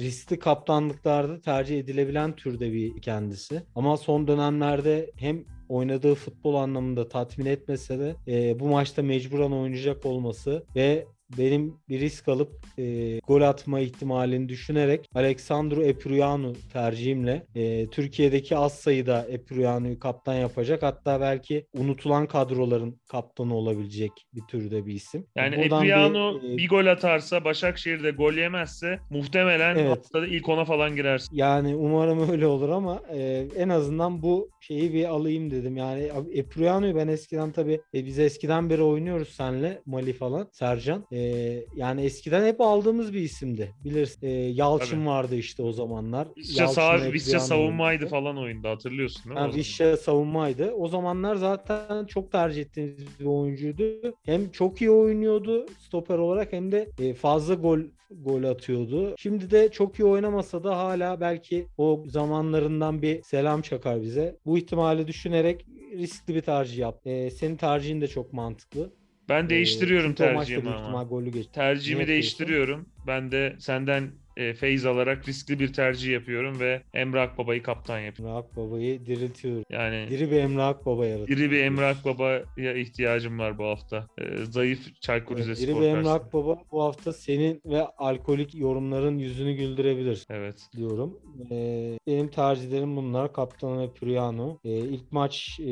riskli 0.00 0.38
kaptanlıklarda 0.38 1.40
tercih 1.40 1.78
edilebilen 1.78 2.36
türde 2.36 2.72
bir 2.72 3.02
kendisi. 3.02 3.62
Ama 3.74 3.96
son 3.96 4.28
dönemlerde 4.28 5.10
hem 5.16 5.44
oynadığı 5.68 6.14
futbol 6.14 6.54
anlamında 6.54 7.08
tatmin 7.08 7.46
etmese 7.46 7.98
de 7.98 8.16
e, 8.28 8.60
bu 8.60 8.68
maçta 8.68 9.02
mecburen 9.02 9.50
oynayacak 9.50 10.06
olması 10.06 10.64
ve 10.76 11.06
benim 11.38 11.74
bir 11.88 12.00
risk 12.00 12.28
alıp 12.28 12.52
e, 12.78 13.18
gol 13.18 13.40
atma 13.42 13.80
ihtimalini 13.80 14.48
düşünerek 14.48 15.08
Alexandru 15.14 15.82
Epurianu 15.82 16.52
tercihimle 16.72 17.46
e, 17.54 17.86
Türkiye'deki 17.86 18.56
az 18.56 18.74
sayıda 18.74 19.26
Epurianu'yu 19.30 19.98
kaptan 19.98 20.34
yapacak. 20.34 20.82
Hatta 20.82 21.20
belki 21.20 21.66
unutulan 21.74 22.26
kadroların 22.26 23.00
kaptanı 23.08 23.54
olabilecek 23.54 24.12
bir 24.34 24.42
türde 24.48 24.86
bir 24.86 24.94
isim. 24.94 25.26
Yani 25.36 25.56
Buradan 25.56 25.84
Epriano 25.84 26.42
bir, 26.42 26.54
e, 26.54 26.56
bir 26.56 26.68
gol 26.68 26.86
atarsa 26.86 27.44
Başakşehir'de 27.44 28.10
gol 28.10 28.32
yemezse 28.32 28.98
muhtemelen 29.10 29.76
Evet. 29.76 29.90
haftada 29.90 30.26
ilk 30.26 30.48
ona 30.48 30.64
falan 30.64 30.96
girersin. 30.96 31.36
Yani 31.36 31.76
umarım 31.76 32.30
öyle 32.30 32.46
olur 32.46 32.68
ama 32.68 33.02
e, 33.12 33.46
en 33.56 33.68
azından 33.68 34.22
bu 34.22 34.50
şeyi 34.60 34.94
bir 34.94 35.04
alayım 35.04 35.50
dedim. 35.50 35.76
Yani 35.76 36.10
Epriano'yu 36.32 36.96
ben 36.96 37.08
eskiden 37.08 37.52
tabii 37.52 37.80
e, 37.94 38.04
biz 38.06 38.18
eskiden 38.18 38.70
beri 38.70 38.82
oynuyoruz 38.82 39.28
senle 39.28 39.82
Mali 39.86 40.12
falan 40.12 40.48
Sercan. 40.52 41.06
E, 41.14 41.64
yani 41.76 42.02
eskiden 42.02 42.46
hep 42.46 42.60
aldığımız 42.60 43.12
bir 43.12 43.20
isimdi. 43.20 43.74
Bilirsin. 43.84 44.26
E, 44.26 44.30
Yalçın 44.30 44.96
Tabii. 44.96 45.06
vardı 45.06 45.36
işte 45.36 45.62
o 45.62 45.72
zamanlar. 45.72 46.28
Yalçın'la 46.36 46.68
sağ, 46.68 46.96
Epriano 46.96 47.40
savunmaydı 47.40 48.02
oynadı. 48.04 48.10
falan 48.10 48.38
oyunda 48.38 48.70
hatırlıyorsun 48.70 49.24
değil 49.24 49.34
mi? 49.34 49.40
zaman? 49.40 49.54
Vişya 49.54 49.96
savunmaydı. 49.96 50.70
O 50.72 50.88
zamanlar 50.88 51.36
zaten 51.36 52.04
çok 52.06 52.32
tercih 52.32 52.62
ettiğimiz 52.62 53.20
bir 53.20 53.24
oyuncuydu. 53.24 54.14
Hem 54.24 54.50
çok 54.50 54.80
iyi 54.80 54.90
oynuyordu 54.90 55.66
stoper 55.78 56.18
olarak 56.18 56.52
hem 56.52 56.72
de 56.72 56.88
e, 57.00 57.14
fazla 57.14 57.54
gol 57.54 57.78
gol 58.10 58.44
atıyordu. 58.44 59.14
Şimdi 59.18 59.50
de 59.50 59.68
çok 59.68 59.98
iyi 59.98 60.04
oynamasa 60.04 60.64
da 60.64 60.78
hala 60.78 61.20
belki 61.20 61.66
o 61.78 62.04
zamanlarından 62.06 63.02
bir 63.02 63.22
selam 63.22 63.62
çakar 63.62 64.02
bize. 64.02 64.36
Bu 64.46 64.58
ihtimali 64.58 65.06
düşünerek 65.06 65.66
riskli 65.92 66.34
bir 66.34 66.40
tercih 66.42 66.78
yap. 66.78 67.06
E, 67.06 67.30
senin 67.30 67.56
tercihin 67.56 68.00
de 68.00 68.08
çok 68.08 68.32
mantıklı. 68.32 68.90
Ben 69.28 69.50
değiştiriyorum 69.50 70.10
E, 70.10 70.16
çünkü 70.16 70.22
o 70.24 70.30
maçta 70.30 70.60
tercihimi 70.60 70.70
ama. 70.70 71.00
geç. 71.30 71.46
Tercihimi 71.52 72.06
yapıyorsun? 72.06 72.08
değiştiriyorum. 72.08 72.92
Ben 73.04 73.32
de 73.32 73.56
senden 73.60 74.12
e, 74.36 74.54
feyiz 74.54 74.86
alarak 74.86 75.28
riskli 75.28 75.58
bir 75.60 75.72
tercih 75.72 76.12
yapıyorum 76.12 76.60
ve 76.60 76.82
Emre 76.94 77.20
Akbaba'yı 77.20 77.62
kaptan 77.62 77.98
yapıyorum. 77.98 78.36
Emrah 78.36 78.56
Baba'yı 78.56 79.06
diriltiyorum. 79.06 79.64
Yani 79.70 80.06
Diri 80.10 80.30
bir 80.30 80.36
Emrah 80.36 80.74
Baba 80.86 81.06
yaratıyor. 81.06 81.38
diri 81.38 81.50
bir 81.50 81.58
Emre 81.64 81.86
Akbaba'ya 81.86 82.74
ihtiyacım 82.74 83.38
var 83.38 83.58
bu 83.58 83.64
hafta. 83.64 84.06
E, 84.18 84.44
zayıf 84.44 85.00
Çaykur 85.00 85.36
Evet, 85.36 85.46
Rizespor 85.46 85.74
Diri 85.74 85.80
bir 85.82 85.88
Emrah 85.88 86.04
karşısında. 86.04 86.32
Baba 86.32 86.62
bu 86.72 86.82
hafta 86.82 87.12
senin 87.12 87.60
ve 87.66 87.82
alkolik 87.86 88.54
yorumların 88.54 89.18
yüzünü 89.18 89.52
güldürebilir. 89.52 90.26
Evet. 90.30 90.56
diyorum. 90.76 91.18
Ee, 91.50 91.98
benim 92.06 92.28
tercihlerim 92.28 92.96
bunlar. 92.96 93.32
Kaptan 93.32 93.78
ve 93.80 93.90
Priano. 93.94 94.58
Ee, 94.64 94.70
ilk 94.78 95.12
maç 95.12 95.60
e, 95.60 95.64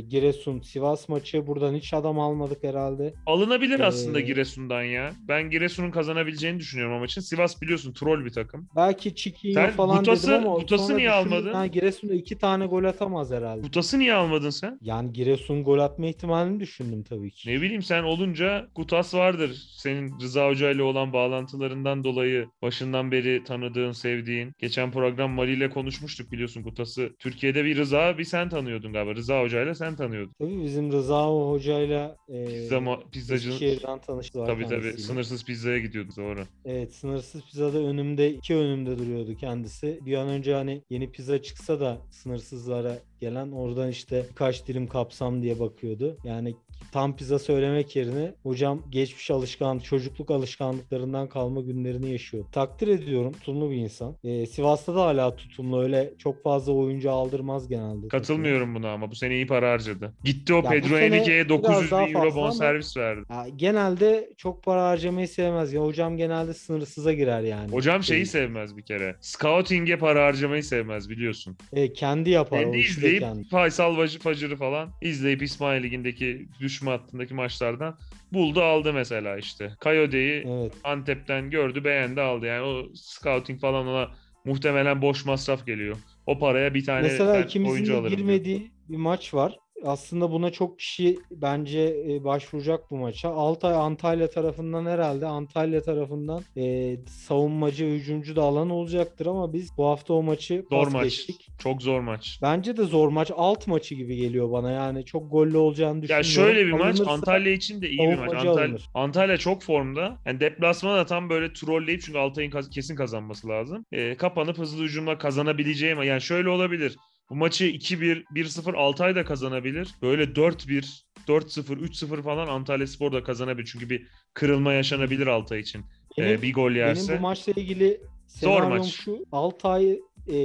Giresun 0.00 0.60
Sivas 0.60 1.08
maçı. 1.08 1.46
Buradan 1.46 1.74
hiç 1.74 1.94
adam 1.94 2.20
almadık 2.20 2.64
herhalde. 2.64 3.14
Alınabilir 3.26 3.80
aslında 3.80 4.18
Ee, 4.20 4.22
Giresun'dan 4.22 4.82
ya. 4.82 5.12
Ben 5.28 5.50
Giresun'un 5.50 5.90
kazanabileceğini 5.90 6.58
düşünüyorum 6.58 6.96
o 6.96 6.98
maçın. 6.98 7.20
Sivas 7.20 7.62
biliyorsun 7.62 7.92
troll 8.00 8.24
bir 8.24 8.30
takım. 8.30 8.68
Belki 8.76 9.14
Sen 9.54 9.70
falan 9.70 9.98
Gutas'ı- 9.98 10.30
dedim 10.32 10.48
ama 10.48 10.60
sonra 10.68 10.96
niye 10.96 11.08
düşündüm, 11.10 11.32
almadın? 11.32 11.52
Ha, 11.52 11.66
Giresun'da 11.66 12.14
iki 12.14 12.38
tane 12.38 12.66
gol 12.66 12.84
atamaz 12.84 13.30
herhalde. 13.30 13.60
Gutas'ı 13.60 13.98
niye 13.98 14.14
almadın 14.14 14.50
sen? 14.50 14.78
Yani 14.82 15.12
Giresun 15.12 15.64
gol 15.64 15.78
atma 15.78 16.06
ihtimalini 16.06 16.60
düşündüm 16.60 17.02
tabii 17.02 17.30
ki. 17.30 17.50
Ne 17.50 17.62
bileyim 17.62 17.82
sen 17.82 18.02
olunca 18.02 18.68
Gutas 18.74 19.14
vardır. 19.14 19.50
Senin 19.76 20.20
Rıza 20.20 20.48
Hoca 20.48 20.70
ile 20.70 20.82
olan 20.82 21.12
bağlantılarından 21.12 22.04
dolayı 22.04 22.46
başından 22.62 23.12
beri 23.12 23.44
tanıdığın, 23.44 23.92
sevdiğin. 23.92 24.52
Geçen 24.58 24.90
program 24.92 25.30
Mali 25.30 25.52
ile 25.52 25.70
konuşmuştuk 25.70 26.32
biliyorsun 26.32 26.62
Gutas'ı. 26.62 27.10
Türkiye'de 27.18 27.64
bir 27.64 27.76
Rıza 27.76 28.18
bir 28.18 28.24
sen 28.24 28.48
tanıyordun 28.48 28.92
galiba. 28.92 29.14
Rıza 29.14 29.42
Hoca 29.42 29.62
ile 29.62 29.74
sen 29.74 29.96
tanıyordun. 29.96 30.32
Tabii 30.38 30.62
bizim 30.64 30.92
Rıza 30.92 31.26
Hoca'yla 31.26 32.16
e, 32.28 32.44
Pizza, 32.46 32.76
ma- 32.76 33.10
pizzacı 33.10 33.48
Eskişehir'den 33.48 33.98
tabii 34.46 34.68
tabii 34.68 34.92
sınırsız 34.92 35.44
pizzaya 35.44 35.78
gidiyordu 35.78 36.10
doğru. 36.16 36.40
Evet 36.64 36.92
sınırsız 36.94 37.44
pizzada 37.44 37.80
önümde 37.88 38.32
iki 38.32 38.56
önümde 38.56 38.98
duruyordu 38.98 39.34
kendisi. 39.36 40.00
Bir 40.06 40.16
an 40.16 40.28
önce 40.28 40.54
hani 40.54 40.82
yeni 40.90 41.10
pizza 41.10 41.42
çıksa 41.42 41.80
da 41.80 41.98
sınırsızlara 42.10 42.98
gelen 43.20 43.52
oradan 43.52 43.88
işte 43.88 44.26
kaç 44.34 44.66
dilim 44.66 44.86
kapsam 44.86 45.42
diye 45.42 45.60
bakıyordu. 45.60 46.16
Yani 46.24 46.54
tam 46.92 47.16
pizza 47.16 47.38
söylemek 47.38 47.96
yerine 47.96 48.34
hocam 48.42 48.82
geçmiş 48.90 49.30
alışkan 49.30 49.78
çocukluk 49.78 50.30
alışkanlıklarından 50.30 51.28
kalma 51.28 51.60
günlerini 51.60 52.10
yaşıyor. 52.12 52.44
Takdir 52.52 52.88
ediyorum. 52.88 53.32
Tutumlu 53.32 53.70
bir 53.70 53.76
insan. 53.76 54.16
Ee, 54.24 54.46
Sivas'ta 54.46 54.94
da 54.94 55.00
hala 55.04 55.36
tutumlu. 55.36 55.82
Öyle 55.82 56.12
çok 56.18 56.42
fazla 56.42 56.72
oyuncu 56.72 57.10
aldırmaz 57.10 57.68
genelde. 57.68 58.08
Katılmıyorum 58.08 58.74
buna 58.74 58.90
ama 58.92 59.10
bu 59.10 59.14
sene 59.14 59.34
iyi 59.34 59.46
para 59.46 59.70
harcadı. 59.70 60.12
Gitti 60.24 60.54
o 60.54 60.64
bu 60.64 60.68
Pedro 60.68 60.88
sene 60.88 61.04
Enrique'ye 61.04 61.48
biraz 61.48 61.62
900 61.62 61.90
daha 61.90 62.06
bin 62.06 62.14
euro 62.14 62.34
bonservis 62.34 62.96
verdi. 62.96 63.20
Ya, 63.30 63.46
genelde 63.56 64.30
çok 64.36 64.62
para 64.62 64.88
harcamayı 64.88 65.28
sevmez. 65.28 65.72
Ya, 65.72 65.80
hocam 65.80 66.16
genelde 66.16 66.54
sınırsıza 66.54 67.12
girer 67.12 67.42
yani. 67.42 67.72
Hocam 67.72 68.02
şeyi 68.02 68.16
Şey, 68.16 68.26
sevmez 68.26 68.76
bir 68.76 68.82
kere. 68.82 69.16
Scouting'e 69.20 69.96
para 69.96 70.26
harcamayı 70.26 70.64
sevmez 70.64 71.10
biliyorsun. 71.10 71.56
e, 71.72 71.92
kendi 71.92 72.30
yapar. 72.30 72.60
Kendi 72.60 72.78
izleyip 72.78 73.20
kendi. 73.20 73.48
Faysal 73.48 74.06
Facır'ı 74.20 74.56
falan 74.56 74.90
izleyip 75.02 75.42
İsmail 75.42 75.82
Ligi'ndeki 75.82 76.48
düşme 76.68 76.90
hattındaki 76.90 77.34
maçlardan 77.34 77.98
buldu 78.32 78.62
aldı 78.62 78.92
mesela 78.92 79.36
işte. 79.36 79.72
Kayode'yi 79.80 80.44
Evet. 80.46 80.72
Antep'ten 80.84 81.50
gördü 81.50 81.84
beğendi 81.84 82.20
aldı. 82.20 82.46
Yani 82.46 82.62
o 82.66 82.86
scouting 82.94 83.60
falan 83.60 83.86
ona 83.86 84.10
muhtemelen 84.44 85.02
boş 85.02 85.24
masraf 85.24 85.66
geliyor. 85.66 85.96
O 86.26 86.38
paraya 86.38 86.74
bir 86.74 86.84
tane 86.84 87.02
Mesela 87.02 87.38
ikimizin 87.40 87.86
de 87.86 87.92
alırım. 87.92 88.04
diyor. 88.08 88.18
girmediği 88.18 88.70
bir 88.88 88.96
maç 88.96 89.34
var. 89.34 89.56
Aslında 89.84 90.30
buna 90.32 90.50
çok 90.50 90.78
kişi 90.78 91.18
bence 91.30 91.96
e, 92.08 92.24
başvuracak 92.24 92.90
bu 92.90 92.96
maça. 92.96 93.28
Altay 93.30 93.74
Antalya 93.74 94.30
tarafından 94.30 94.86
herhalde 94.86 95.26
Antalya 95.26 95.82
tarafından 95.82 96.42
e, 96.56 96.96
savunmacı, 97.08 97.84
hücumcu 97.84 98.36
da 98.36 98.42
alan 98.42 98.70
olacaktır 98.70 99.26
ama 99.26 99.52
biz 99.52 99.70
bu 99.78 99.86
hafta 99.86 100.14
o 100.14 100.22
maçı 100.22 100.64
Zor 100.70 100.84
pas 100.84 100.92
maç. 100.92 101.04
geçtik. 101.04 101.48
Çok 101.58 101.82
zor 101.82 102.00
maç. 102.00 102.38
Bence 102.42 102.76
de 102.76 102.84
zor 102.84 103.08
maç. 103.08 103.30
Alt 103.36 103.66
maçı 103.66 103.94
gibi 103.94 104.16
geliyor 104.16 104.52
bana. 104.52 104.70
Yani 104.70 105.04
çok 105.04 105.30
gollü 105.30 105.56
olacağını 105.56 105.96
Ya 105.96 106.02
düşünmüyorum. 106.02 106.54
şöyle 106.54 106.66
bir 106.66 106.72
maç 106.72 107.00
Alınırsa- 107.00 107.10
Antalya 107.10 107.52
için 107.52 107.82
de 107.82 107.88
iyi 107.90 107.98
bir 107.98 108.18
maç. 108.18 108.28
Antalya, 108.34 108.52
alınır. 108.52 108.88
Antalya 108.94 109.36
çok 109.36 109.62
formda. 109.62 110.18
Yani 110.26 110.40
deplasmana 110.40 110.96
da 110.96 111.06
tam 111.06 111.30
böyle 111.30 111.52
trolleyip 111.52 112.02
çünkü 112.02 112.18
Altay'ın 112.18 112.50
kesin 112.70 112.96
kazanması 112.96 113.48
lazım. 113.48 113.84
Ee, 113.92 114.14
kapanıp 114.14 114.58
hızlı 114.58 114.84
hücumla 114.84 115.18
kazanabileceği 115.18 115.92
ama 115.92 116.04
yani 116.04 116.20
şöyle 116.20 116.48
olabilir. 116.48 116.96
Bu 117.30 117.36
maçı 117.36 117.64
2-1, 117.64 118.24
1-0 118.34 118.76
Altay 118.76 119.14
da 119.14 119.24
kazanabilir. 119.24 119.88
Böyle 120.02 120.22
4-1, 120.22 121.02
4-0, 121.28 121.62
3-0 121.80 122.22
falan 122.22 122.46
Antalya 122.46 122.86
Spor 122.86 123.12
da 123.12 123.22
kazanabilir. 123.22 123.68
Çünkü 123.72 123.90
bir 123.90 124.06
kırılma 124.34 124.72
yaşanabilir 124.72 125.26
Altay 125.26 125.60
için. 125.60 125.84
Ee, 126.18 126.22
Benim- 126.22 126.42
bir 126.42 126.54
gol 126.54 126.70
yerse. 126.72 127.08
Benim 127.08 127.18
bu 127.18 127.22
maçla 127.22 127.52
ilgili 127.52 128.00
Zor 128.26 128.62
maç. 128.62 128.86
şu. 128.86 129.24
Altay 129.32 129.98
e, 130.28 130.36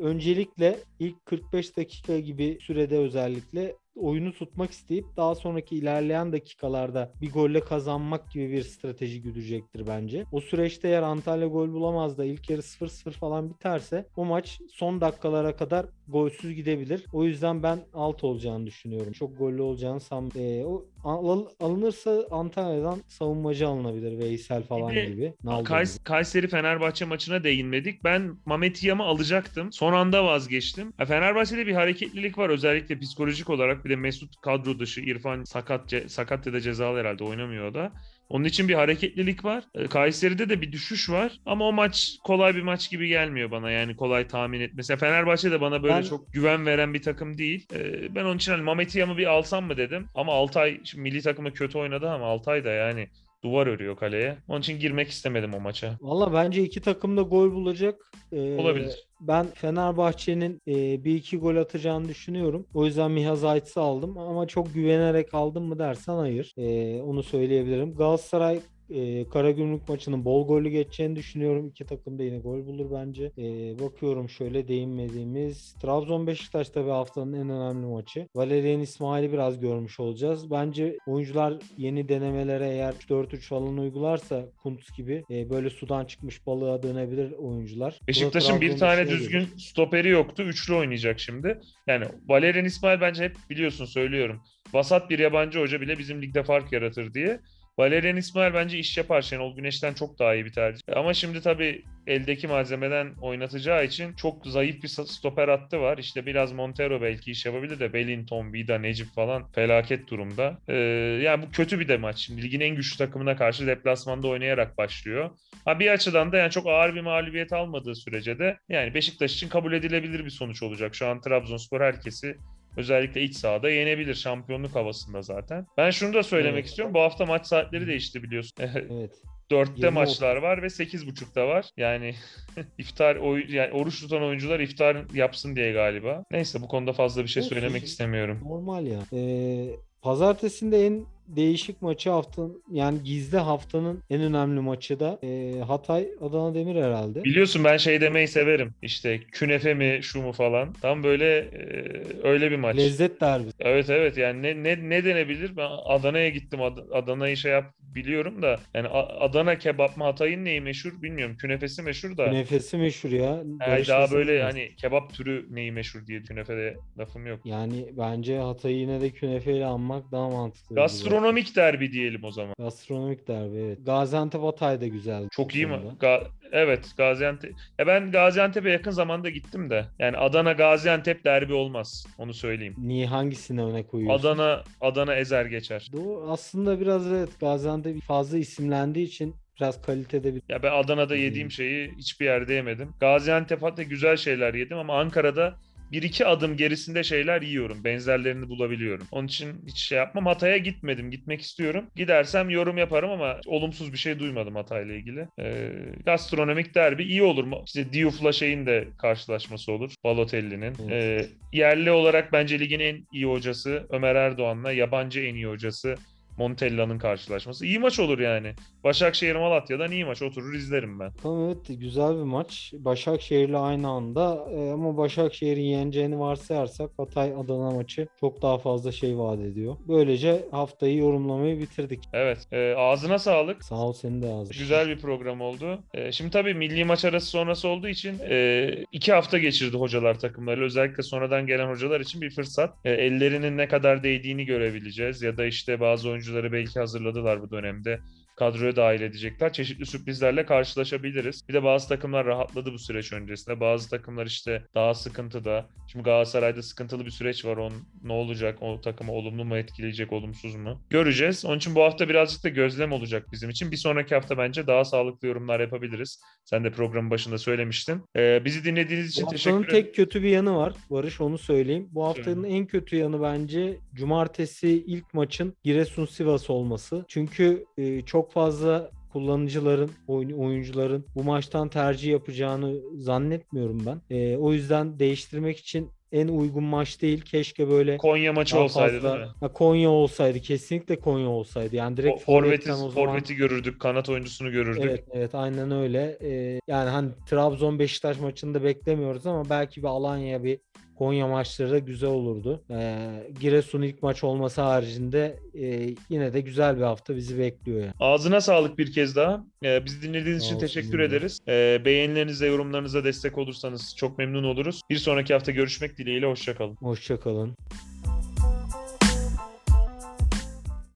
öncelikle 0.00 0.78
ilk 0.98 1.26
45 1.26 1.76
dakika 1.76 2.18
gibi 2.18 2.58
sürede 2.60 2.98
özellikle 2.98 3.76
oyunu 3.96 4.32
tutmak 4.32 4.70
isteyip 4.70 5.04
daha 5.16 5.34
sonraki 5.34 5.76
ilerleyen 5.76 6.32
dakikalarda 6.32 7.12
bir 7.20 7.32
golle 7.32 7.60
kazanmak 7.60 8.30
gibi 8.30 8.52
bir 8.52 8.62
strateji 8.62 9.22
güdecektir 9.22 9.86
bence. 9.86 10.24
O 10.32 10.40
süreçte 10.40 10.88
eğer 10.88 11.02
Antalya 11.02 11.46
gol 11.46 11.72
bulamaz 11.72 12.18
da 12.18 12.24
ilk 12.24 12.50
yarı 12.50 12.62
0-0 12.62 13.10
falan 13.10 13.50
biterse 13.50 14.06
o 14.16 14.24
maç 14.24 14.60
son 14.70 15.00
dakikalara 15.00 15.56
kadar 15.56 15.86
golsüz 16.08 16.54
gidebilir. 16.54 17.06
O 17.12 17.24
yüzden 17.24 17.62
ben 17.62 17.80
alt 17.94 18.24
olacağını 18.24 18.66
düşünüyorum. 18.66 19.12
Çok 19.12 19.38
gollü 19.38 19.62
olacağını 19.62 20.00
sanmıyorum. 20.00 20.32
Ee, 20.36 20.64
o 20.64 20.84
al- 21.04 21.46
alınırsa 21.60 22.24
Antalya'dan 22.30 23.02
savunmacı 23.08 23.68
alınabilir. 23.68 24.18
Veysel 24.18 24.62
falan 24.62 24.94
de 24.94 25.04
gibi. 25.04 25.34
Kays-. 25.64 26.04
Kayseri 26.04 26.48
Fenerbahçe 26.48 27.04
maçına 27.04 27.44
değinmedik. 27.44 28.04
Ben 28.04 28.36
Mamet 28.46 28.84
Yam'ı 28.84 29.02
alacaktım. 29.04 29.72
Son 29.72 29.92
anda 29.92 30.24
vazgeçtim. 30.24 30.92
Ha, 30.96 31.04
Fenerbahçe'de 31.04 31.66
bir 31.66 31.72
hareketlilik 31.72 32.38
var 32.38 32.50
özellikle 32.50 32.98
psikolojik 32.98 33.50
olarak. 33.50 33.84
Bir 33.84 33.90
de 33.90 33.96
Mesut 33.96 34.40
kadro 34.40 34.78
dışı. 34.78 35.00
İrfan 35.00 35.44
sakat 35.44 35.92
sakat 36.06 36.46
ya 36.46 36.52
da 36.52 36.60
cezalı 36.60 36.98
herhalde 36.98 37.24
oynamıyor 37.24 37.66
o 37.66 37.74
da. 37.74 37.92
Onun 38.28 38.44
için 38.44 38.68
bir 38.68 38.74
hareketlilik 38.74 39.44
var. 39.44 39.64
E, 39.74 39.86
Kayseri'de 39.86 40.48
de 40.48 40.60
bir 40.60 40.72
düşüş 40.72 41.10
var. 41.10 41.32
Ama 41.46 41.68
o 41.68 41.72
maç 41.72 42.16
kolay 42.24 42.54
bir 42.54 42.62
maç 42.62 42.90
gibi 42.90 43.08
gelmiyor 43.08 43.50
bana. 43.50 43.70
Yani 43.70 43.96
kolay 43.96 44.26
tahmin 44.28 44.60
et. 44.60 44.70
Mesela 44.74 44.96
Fenerbahçe 44.96 45.50
de 45.50 45.60
bana 45.60 45.82
böyle 45.82 45.94
Ben- 45.94 46.02
çok 46.02 46.32
güven 46.32 46.66
veren 46.66 46.94
bir 46.94 47.02
takım 47.02 47.38
değil. 47.38 47.66
E, 47.74 48.14
ben 48.14 48.24
onun 48.24 48.36
için 48.36 48.52
hani 48.52 48.62
Mamet 48.62 48.96
Yam'ı 48.96 49.16
bir 49.16 49.26
alsam 49.26 49.64
mı 49.64 49.76
dedim. 49.76 50.06
Ama 50.14 50.32
Altay 50.32 50.80
şimdi 50.84 51.02
milli 51.02 51.22
takımı 51.22 51.52
kötü 51.52 51.78
oynadı 51.78 52.10
ama 52.10 52.26
Altay 52.26 52.64
da 52.64 52.70
yani 52.70 53.08
duvar 53.44 53.66
örüyor 53.66 53.96
kaleye. 53.96 54.36
Onun 54.48 54.60
için 54.60 54.78
girmek 54.78 55.08
istemedim 55.08 55.54
o 55.54 55.60
maça. 55.60 55.96
Valla 56.00 56.32
bence 56.32 56.62
iki 56.62 56.80
takım 56.80 57.16
da 57.16 57.22
gol 57.22 57.52
bulacak. 57.52 58.12
Ee, 58.32 58.56
Olabilir. 58.56 59.06
Ben 59.20 59.46
Fenerbahçe'nin 59.54 60.60
e, 60.68 61.04
bir 61.04 61.14
iki 61.14 61.36
gol 61.38 61.56
atacağını 61.56 62.08
düşünüyorum. 62.08 62.66
O 62.74 62.86
yüzden 62.86 63.10
Miha 63.10 63.36
Zayt'sı 63.36 63.80
aldım. 63.80 64.18
Ama 64.18 64.46
çok 64.46 64.74
güvenerek 64.74 65.34
aldım 65.34 65.64
mı 65.64 65.78
dersen 65.78 66.14
hayır. 66.14 66.54
Ee, 66.56 67.00
onu 67.02 67.22
söyleyebilirim. 67.22 67.94
Galatasaray 67.94 68.60
e, 68.94 69.28
Karagümrük 69.28 69.88
maçının 69.88 70.24
bol 70.24 70.46
gollü 70.46 70.68
geçeceğini 70.68 71.16
düşünüyorum. 71.16 71.68
İki 71.68 71.84
takım 71.86 72.18
da 72.18 72.22
yine 72.22 72.38
gol 72.38 72.66
bulur 72.66 72.86
bence. 72.92 73.24
E, 73.38 73.42
bakıyorum 73.80 74.28
şöyle 74.28 74.68
değinmediğimiz. 74.68 75.74
Trabzon 75.82 76.26
Beşiktaş 76.26 76.70
tabii 76.70 76.90
haftanın 76.90 77.32
en 77.32 77.50
önemli 77.50 77.86
maçı. 77.86 78.28
Valerian 78.34 78.80
İsmail'i 78.80 79.32
biraz 79.32 79.60
görmüş 79.60 80.00
olacağız. 80.00 80.50
Bence 80.50 80.96
oyuncular 81.06 81.54
yeni 81.76 82.08
denemelere 82.08 82.68
eğer 82.68 82.94
4-3 83.08 83.36
falan 83.36 83.78
uygularsa 83.78 84.44
Kuntz 84.62 84.92
gibi 84.96 85.24
e, 85.30 85.50
böyle 85.50 85.70
sudan 85.70 86.04
çıkmış 86.04 86.46
balığa 86.46 86.82
dönebilir 86.82 87.32
oyuncular. 87.32 88.00
Beşiktaş'ın 88.08 88.60
bir 88.60 88.78
tane 88.78 89.08
düzgün 89.08 89.40
gelir. 89.40 89.58
stoperi 89.58 90.08
yoktu. 90.08 90.42
Üçlü 90.42 90.74
oynayacak 90.74 91.20
şimdi. 91.20 91.60
Yani 91.86 92.04
Valerian 92.28 92.64
İsmail 92.64 93.00
bence 93.00 93.24
hep 93.24 93.36
biliyorsun 93.50 93.84
söylüyorum. 93.84 94.40
Vasat 94.72 95.10
bir 95.10 95.18
yabancı 95.18 95.60
hoca 95.60 95.80
bile 95.80 95.98
bizim 95.98 96.22
ligde 96.22 96.42
fark 96.42 96.72
yaratır 96.72 97.14
diye. 97.14 97.40
Valerian 97.78 98.16
İsmail 98.16 98.54
bence 98.54 98.78
iş 98.78 98.98
yapar. 98.98 99.22
Şenol 99.22 99.56
Güneş'ten 99.56 99.94
çok 99.94 100.18
daha 100.18 100.34
iyi 100.34 100.44
bir 100.44 100.52
tercih. 100.52 100.82
Ama 100.96 101.14
şimdi 101.14 101.40
tabii 101.40 101.84
eldeki 102.06 102.46
malzemeden 102.46 103.14
oynatacağı 103.20 103.84
için 103.84 104.14
çok 104.14 104.46
zayıf 104.46 104.82
bir 104.82 104.88
stoper 104.88 105.48
hattı 105.48 105.80
var. 105.80 105.98
İşte 105.98 106.26
biraz 106.26 106.52
Montero 106.52 107.02
belki 107.02 107.30
iş 107.30 107.46
yapabilir 107.46 107.80
de 107.80 107.92
Bellingham, 107.92 108.52
Vida, 108.52 108.78
Necip 108.78 109.14
falan 109.14 109.52
felaket 109.52 110.10
durumda. 110.10 110.58
Ee, 110.68 110.74
yani 111.22 111.46
bu 111.46 111.50
kötü 111.50 111.80
bir 111.80 111.88
de 111.88 111.96
maç. 111.96 112.18
Şimdi 112.18 112.42
ligin 112.42 112.60
en 112.60 112.76
güçlü 112.76 112.98
takımına 112.98 113.36
karşı 113.36 113.66
deplasmanda 113.66 114.28
oynayarak 114.28 114.78
başlıyor. 114.78 115.30
Ha 115.64 115.80
bir 115.80 115.90
açıdan 115.90 116.32
da 116.32 116.36
yani 116.36 116.50
çok 116.50 116.66
ağır 116.66 116.94
bir 116.94 117.00
mağlubiyet 117.00 117.52
almadığı 117.52 117.94
sürece 117.94 118.38
de 118.38 118.58
yani 118.68 118.94
Beşiktaş 118.94 119.34
için 119.34 119.48
kabul 119.48 119.72
edilebilir 119.72 120.24
bir 120.24 120.30
sonuç 120.30 120.62
olacak. 120.62 120.94
Şu 120.94 121.06
an 121.06 121.20
Trabzonspor 121.20 121.80
herkesi 121.80 122.36
özellikle 122.76 123.22
iç 123.22 123.36
sahada 123.36 123.70
yenebilir. 123.70 124.14
Şampiyonluk 124.14 124.74
havasında 124.74 125.22
zaten. 125.22 125.66
Ben 125.76 125.90
şunu 125.90 126.14
da 126.14 126.22
söylemek 126.22 126.54
Evet. 126.58 126.66
istiyorum. 126.68 126.94
Bu 126.94 127.00
hafta 127.00 127.26
maç 127.26 127.46
saatleri 127.46 127.86
değişti 127.86 128.22
biliyorsun. 128.22 128.52
Evet. 128.90 129.12
4'te 129.50 129.86
20.30. 129.86 129.90
maçlar 129.90 130.36
var 130.36 130.62
ve 130.62 130.66
8.30'da 130.66 131.48
var. 131.48 131.66
Yani 131.76 132.14
iftar 132.78 133.16
oy 133.16 133.44
yani 133.48 133.72
oruç 133.72 134.00
tutan 134.00 134.22
oyuncular 134.22 134.60
iftar 134.60 134.96
yapsın 135.14 135.56
diye 135.56 135.72
galiba. 135.72 136.24
Neyse 136.30 136.62
bu 136.62 136.68
konuda 136.68 136.92
fazla 136.92 137.22
bir 137.22 137.28
şey 137.28 137.42
söylemek 137.42 137.84
istemiyorum. 137.84 138.40
Normal 138.44 138.86
ya. 138.86 138.98
Ee, 139.12 139.68
pazartesinde 140.02 140.86
en 140.86 141.04
değişik 141.36 141.82
maçı 141.82 142.10
haftanın 142.10 142.62
yani 142.72 143.02
gizli 143.04 143.38
haftanın 143.38 144.02
en 144.10 144.20
önemli 144.20 144.60
maçı 144.60 145.00
da 145.00 145.18
e, 145.22 145.60
Hatay 145.66 146.08
Adana 146.20 146.54
Demir 146.54 146.82
herhalde. 146.82 147.24
Biliyorsun 147.24 147.64
ben 147.64 147.76
şey 147.76 148.00
demeyi 148.00 148.28
severim. 148.28 148.74
İşte 148.82 149.20
künefe 149.20 149.74
mi 149.74 149.98
şu 150.02 150.22
mu 150.22 150.32
falan. 150.32 150.72
Tam 150.72 151.02
böyle 151.02 151.38
e, 151.38 151.82
öyle 152.22 152.50
bir 152.50 152.56
maç. 152.56 152.76
Lezzet 152.76 153.20
derbisi. 153.20 153.56
Evet 153.60 153.90
evet 153.90 154.16
yani 154.16 154.42
ne 154.42 154.62
ne 154.62 154.88
ne 154.90 155.04
denebilir? 155.04 155.56
Ben 155.56 155.68
Adana'ya 155.84 156.28
gittim. 156.28 156.62
Ad- 156.62 156.92
Adana'yı 156.92 157.36
şey 157.36 157.52
yap 157.52 157.74
biliyorum 157.94 158.42
da 158.42 158.56
yani 158.74 158.88
Adana 158.88 159.58
kebap 159.58 159.96
mı 159.96 160.04
Hatay'ın 160.04 160.44
neyi 160.44 160.60
meşhur 160.60 161.02
bilmiyorum. 161.02 161.36
Künefesi 161.36 161.82
meşhur 161.82 162.16
da. 162.16 162.26
Nefesi 162.26 162.76
meşhur 162.76 163.10
ya. 163.10 163.42
Yani 163.66 163.86
daha 163.88 164.10
böyle 164.10 164.34
biraz. 164.34 164.54
hani 164.54 164.76
kebap 164.76 165.14
türü 165.14 165.46
neyi 165.50 165.72
meşhur 165.72 166.06
diye 166.06 166.22
künefede 166.22 166.76
lafım 166.98 167.26
yok. 167.26 167.40
Yani 167.44 167.88
bence 167.98 168.38
Hatay'ı 168.38 168.76
yine 168.76 169.00
de 169.00 169.10
künefeyle 169.10 169.66
anmak 169.66 170.12
daha 170.12 170.30
mantıklı. 170.30 170.76
Gastronomik 171.22 171.56
derbi 171.56 171.92
diyelim 171.92 172.24
o 172.24 172.30
zaman. 172.30 172.54
Gastronomik 172.58 173.28
derbi 173.28 173.56
evet. 173.58 173.78
Gaziantep 173.86 174.42
Hatay 174.42 174.80
da 174.80 174.86
güzeldi. 174.86 175.28
Çok 175.30 175.54
iyi 175.54 175.66
mi? 175.66 175.78
Ga- 176.00 176.26
evet 176.52 176.90
Gaziantep. 176.96 177.52
Ya 177.78 177.86
ben 177.86 178.10
Gaziantep'e 178.10 178.70
yakın 178.70 178.90
zamanda 178.90 179.30
gittim 179.30 179.70
de. 179.70 179.86
Yani 179.98 180.16
Adana 180.16 180.52
Gaziantep 180.52 181.24
derbi 181.24 181.54
olmaz. 181.54 182.06
Onu 182.18 182.34
söyleyeyim. 182.34 182.74
Niye 182.78 183.06
hangisine 183.06 183.62
öne 183.64 183.86
koyuyorsun? 183.86 184.28
Adana 184.28 184.62
Adana 184.80 185.14
ezer 185.14 185.46
geçer. 185.46 185.88
Doğru. 185.92 186.30
Aslında 186.30 186.80
biraz 186.80 187.12
evet 187.12 187.40
Gaziantep 187.40 188.02
fazla 188.02 188.38
isimlendiği 188.38 189.06
için 189.06 189.34
biraz 189.60 189.82
kalitede 189.82 190.34
bir 190.34 190.42
Ya 190.48 190.62
ben 190.62 190.72
Adana'da 190.72 191.16
yediğim 191.16 191.50
şeyi 191.50 191.90
hiçbir 191.98 192.24
yerde 192.24 192.54
yemedim. 192.54 192.88
Gaziantep 193.00 193.62
hatta 193.62 193.82
güzel 193.82 194.16
şeyler 194.16 194.54
yedim 194.54 194.78
ama 194.78 194.98
Ankara'da 195.00 195.54
bir 195.92 196.02
iki 196.02 196.26
adım 196.26 196.56
gerisinde 196.56 197.02
şeyler 197.04 197.42
yiyorum. 197.42 197.84
Benzerlerini 197.84 198.48
bulabiliyorum. 198.48 199.06
Onun 199.10 199.26
için 199.26 199.64
hiç 199.66 199.78
şey 199.78 199.98
yapmam. 199.98 200.26
Hatay'a 200.26 200.56
gitmedim. 200.56 201.10
Gitmek 201.10 201.40
istiyorum. 201.40 201.84
Gidersem 201.96 202.50
yorum 202.50 202.78
yaparım 202.78 203.10
ama 203.10 203.40
olumsuz 203.46 203.92
bir 203.92 203.98
şey 203.98 204.18
duymadım 204.18 204.54
Hatay'la 204.54 204.94
ilgili. 204.94 205.28
Ee, 205.40 205.72
gastronomik 206.06 206.74
derbi 206.74 207.02
iyi 207.04 207.22
olur 207.22 207.44
mu? 207.44 207.62
İşte 207.66 207.92
Diouf'la 207.92 208.32
şeyin 208.32 208.66
de 208.66 208.88
karşılaşması 208.98 209.72
olur. 209.72 209.94
Balotelli'nin. 210.04 210.74
Evet. 210.90 210.92
Ee, 210.92 211.28
yerli 211.58 211.90
olarak 211.90 212.32
bence 212.32 212.60
ligin 212.60 212.80
en 212.80 213.06
iyi 213.12 213.24
hocası 213.24 213.86
Ömer 213.90 214.14
Erdoğan'la 214.14 214.72
yabancı 214.72 215.20
en 215.20 215.34
iyi 215.34 215.46
hocası 215.46 215.96
Montella'nın 216.38 216.98
karşılaşması. 216.98 217.66
İyi 217.66 217.78
maç 217.78 218.00
olur 218.00 218.18
yani. 218.18 218.52
Başakşehir 218.84 219.36
Malatya'dan 219.36 219.90
iyi 219.90 220.04
maç. 220.04 220.22
Oturur 220.22 220.54
izlerim 220.54 221.00
ben. 221.00 221.12
Tamam 221.22 221.46
evet 221.46 221.80
güzel 221.80 222.16
bir 222.16 222.22
maç. 222.22 222.72
Başakşehir'le 222.78 223.54
aynı 223.54 223.88
anda 223.88 224.48
e, 224.52 224.70
ama 224.70 224.96
Başakşehir'in 224.96 225.62
yeneceğini 225.62 226.18
varsayarsak 226.18 226.90
Hatay 226.96 227.32
Adana 227.34 227.70
maçı 227.70 228.08
çok 228.20 228.42
daha 228.42 228.58
fazla 228.58 228.92
şey 228.92 229.18
vaat 229.18 229.40
ediyor. 229.40 229.76
Böylece 229.88 230.44
haftayı 230.50 230.96
yorumlamayı 230.96 231.58
bitirdik. 231.58 232.00
Evet. 232.12 232.38
Ee, 232.52 232.74
ağzına 232.76 233.18
sağlık. 233.18 233.64
Sağ 233.64 233.74
ol 233.74 233.92
senin 233.92 234.22
de 234.22 234.28
ağzın. 234.28 234.52
Güzel 234.58 234.88
bir 234.88 234.98
program 234.98 235.40
oldu. 235.40 235.78
Ee, 235.94 236.12
şimdi 236.12 236.30
tabii 236.30 236.54
milli 236.54 236.84
maç 236.84 237.04
arası 237.04 237.26
sonrası 237.26 237.68
olduğu 237.68 237.88
için 237.88 238.18
e, 238.28 238.68
iki 238.92 239.12
hafta 239.12 239.38
geçirdi 239.38 239.76
hocalar 239.76 240.18
takımları. 240.18 240.64
Özellikle 240.64 241.02
sonradan 241.02 241.46
gelen 241.46 241.70
hocalar 241.70 242.00
için 242.00 242.20
bir 242.20 242.30
fırsat. 242.30 242.74
E, 242.84 242.90
ellerinin 242.90 243.56
ne 243.56 243.68
kadar 243.68 244.02
değdiğini 244.02 244.44
görebileceğiz. 244.44 245.22
Ya 245.22 245.36
da 245.36 245.46
işte 245.46 245.80
bazı 245.80 246.08
oyuncuları 246.22 246.52
belki 246.52 246.80
hazırladılar 246.80 247.42
bu 247.42 247.50
dönemde. 247.50 248.00
Kadroya 248.42 248.76
dahil 248.76 249.00
edecekler. 249.00 249.52
Çeşitli 249.52 249.86
sürprizlerle 249.86 250.46
karşılaşabiliriz. 250.46 251.48
Bir 251.48 251.54
de 251.54 251.62
bazı 251.62 251.88
takımlar 251.88 252.26
rahatladı 252.26 252.72
bu 252.72 252.78
süreç 252.78 253.12
öncesinde. 253.12 253.60
Bazı 253.60 253.90
takımlar 253.90 254.26
işte 254.26 254.62
daha 254.74 254.94
sıkıntıda. 254.94 255.68
Şimdi 255.92 256.04
Galatasaray'da 256.04 256.62
sıkıntılı 256.62 257.04
bir 257.04 257.10
süreç 257.10 257.44
var. 257.44 257.56
Onun 257.56 257.88
ne 258.02 258.12
olacak? 258.12 258.58
O 258.62 258.80
takımı 258.80 259.12
olumlu 259.12 259.44
mu 259.44 259.56
etkileyecek, 259.56 260.12
olumsuz 260.12 260.54
mu? 260.54 260.82
Göreceğiz. 260.90 261.44
Onun 261.44 261.56
için 261.56 261.74
bu 261.74 261.82
hafta 261.82 262.08
birazcık 262.08 262.44
da 262.44 262.48
gözlem 262.48 262.92
olacak 262.92 263.26
bizim 263.32 263.50
için. 263.50 263.70
Bir 263.70 263.76
sonraki 263.76 264.14
hafta 264.14 264.38
bence 264.38 264.66
daha 264.66 264.84
sağlıklı 264.84 265.28
yorumlar 265.28 265.60
yapabiliriz. 265.60 266.20
Sen 266.44 266.64
de 266.64 266.70
programın 266.70 267.10
başında 267.10 267.38
söylemiştin. 267.38 268.02
Ee, 268.16 268.44
bizi 268.44 268.64
dinlediğiniz 268.64 269.10
için 269.10 269.26
teşekkür 269.26 269.64
ederim. 269.64 269.70
tek 269.70 269.94
kötü 269.94 270.22
bir 270.22 270.28
yanı 270.28 270.56
var. 270.56 270.72
Barış 270.90 271.20
onu 271.20 271.38
söyleyeyim. 271.38 271.88
Bu 271.90 272.04
haftanın 272.04 272.44
en 272.44 272.66
kötü 272.66 272.96
yanı 272.96 273.22
bence 273.22 273.78
cumartesi 273.94 274.68
ilk 274.68 275.14
maçın 275.14 275.56
Giresun 275.64 276.06
Sivas 276.06 276.50
olması. 276.50 277.04
Çünkü 277.08 277.64
e, 277.78 278.02
çok 278.02 278.31
fazla 278.32 278.90
kullanıcıların, 279.12 279.90
oyun- 280.08 280.32
oyuncuların 280.38 281.04
bu 281.14 281.24
maçtan 281.24 281.68
tercih 281.68 282.10
yapacağını 282.12 282.74
zannetmiyorum 282.96 283.82
ben. 283.86 284.16
E, 284.16 284.36
o 284.36 284.52
yüzden 284.52 284.98
değiştirmek 284.98 285.58
için 285.58 285.90
en 286.12 286.28
uygun 286.28 286.64
maç 286.64 287.02
değil. 287.02 287.20
Keşke 287.20 287.68
böyle 287.70 287.96
Konya 287.96 288.32
maçı 288.32 288.58
olsaydı 288.58 288.94
fazla- 289.00 289.12
değil 289.14 289.26
mi? 289.26 289.32
Ha, 289.40 289.52
Konya 289.52 289.90
olsaydı. 289.90 290.40
Kesinlikle 290.40 290.98
Konya 290.98 291.28
olsaydı. 291.28 291.76
Yani 291.76 291.96
direkt 291.96 292.16
O- 292.16 292.18
Forveti, 292.24 292.72
o 292.72 292.76
zaman- 292.76 292.90
forveti 292.90 293.34
görürdük, 293.34 293.80
kanat 293.80 294.08
oyuncusunu 294.08 294.50
görürdük. 294.50 294.82
Evet 294.84 295.04
evet 295.12 295.34
aynen 295.34 295.70
öyle. 295.70 296.18
Ee, 296.22 296.60
yani 296.68 296.90
hani 296.90 297.08
Trabzon 297.26 297.78
Beşiktaş 297.78 298.20
maçında 298.20 298.64
beklemiyoruz 298.64 299.26
ama 299.26 299.50
belki 299.50 299.82
bir 299.82 299.86
Alanya 299.88 300.44
bir 300.44 300.58
Konya 301.02 301.26
maçları 301.26 301.70
da 301.70 301.78
güzel 301.78 302.10
olurdu. 302.10 302.62
E, 302.70 303.08
Giresun 303.40 303.82
ilk 303.82 304.02
maç 304.02 304.24
olması 304.24 304.60
haricinde 304.62 305.38
e, 305.54 305.94
yine 306.08 306.32
de 306.32 306.40
güzel 306.40 306.76
bir 306.76 306.82
hafta 306.82 307.16
bizi 307.16 307.38
bekliyor 307.38 307.80
yani. 307.80 307.92
Ağzına 308.00 308.40
sağlık 308.40 308.78
bir 308.78 308.92
kez 308.92 309.16
daha. 309.16 309.44
Ee, 309.64 309.84
bizi 309.84 310.02
dinlediğiniz 310.02 310.42
Sağ 310.42 310.46
için 310.46 310.58
teşekkür 310.58 310.94
Emre. 310.94 311.04
ederiz. 311.04 311.38
Ee, 311.48 311.82
beğenilerinizle, 311.84 312.46
yorumlarınıza 312.46 313.04
destek 313.04 313.38
olursanız 313.38 313.94
çok 313.96 314.18
memnun 314.18 314.44
oluruz. 314.44 314.80
Bir 314.90 314.96
sonraki 314.96 315.32
hafta 315.32 315.52
görüşmek 315.52 315.98
dileğiyle. 315.98 316.26
Hoşçakalın. 316.26 316.74
Hoşçakalın. 316.74 317.56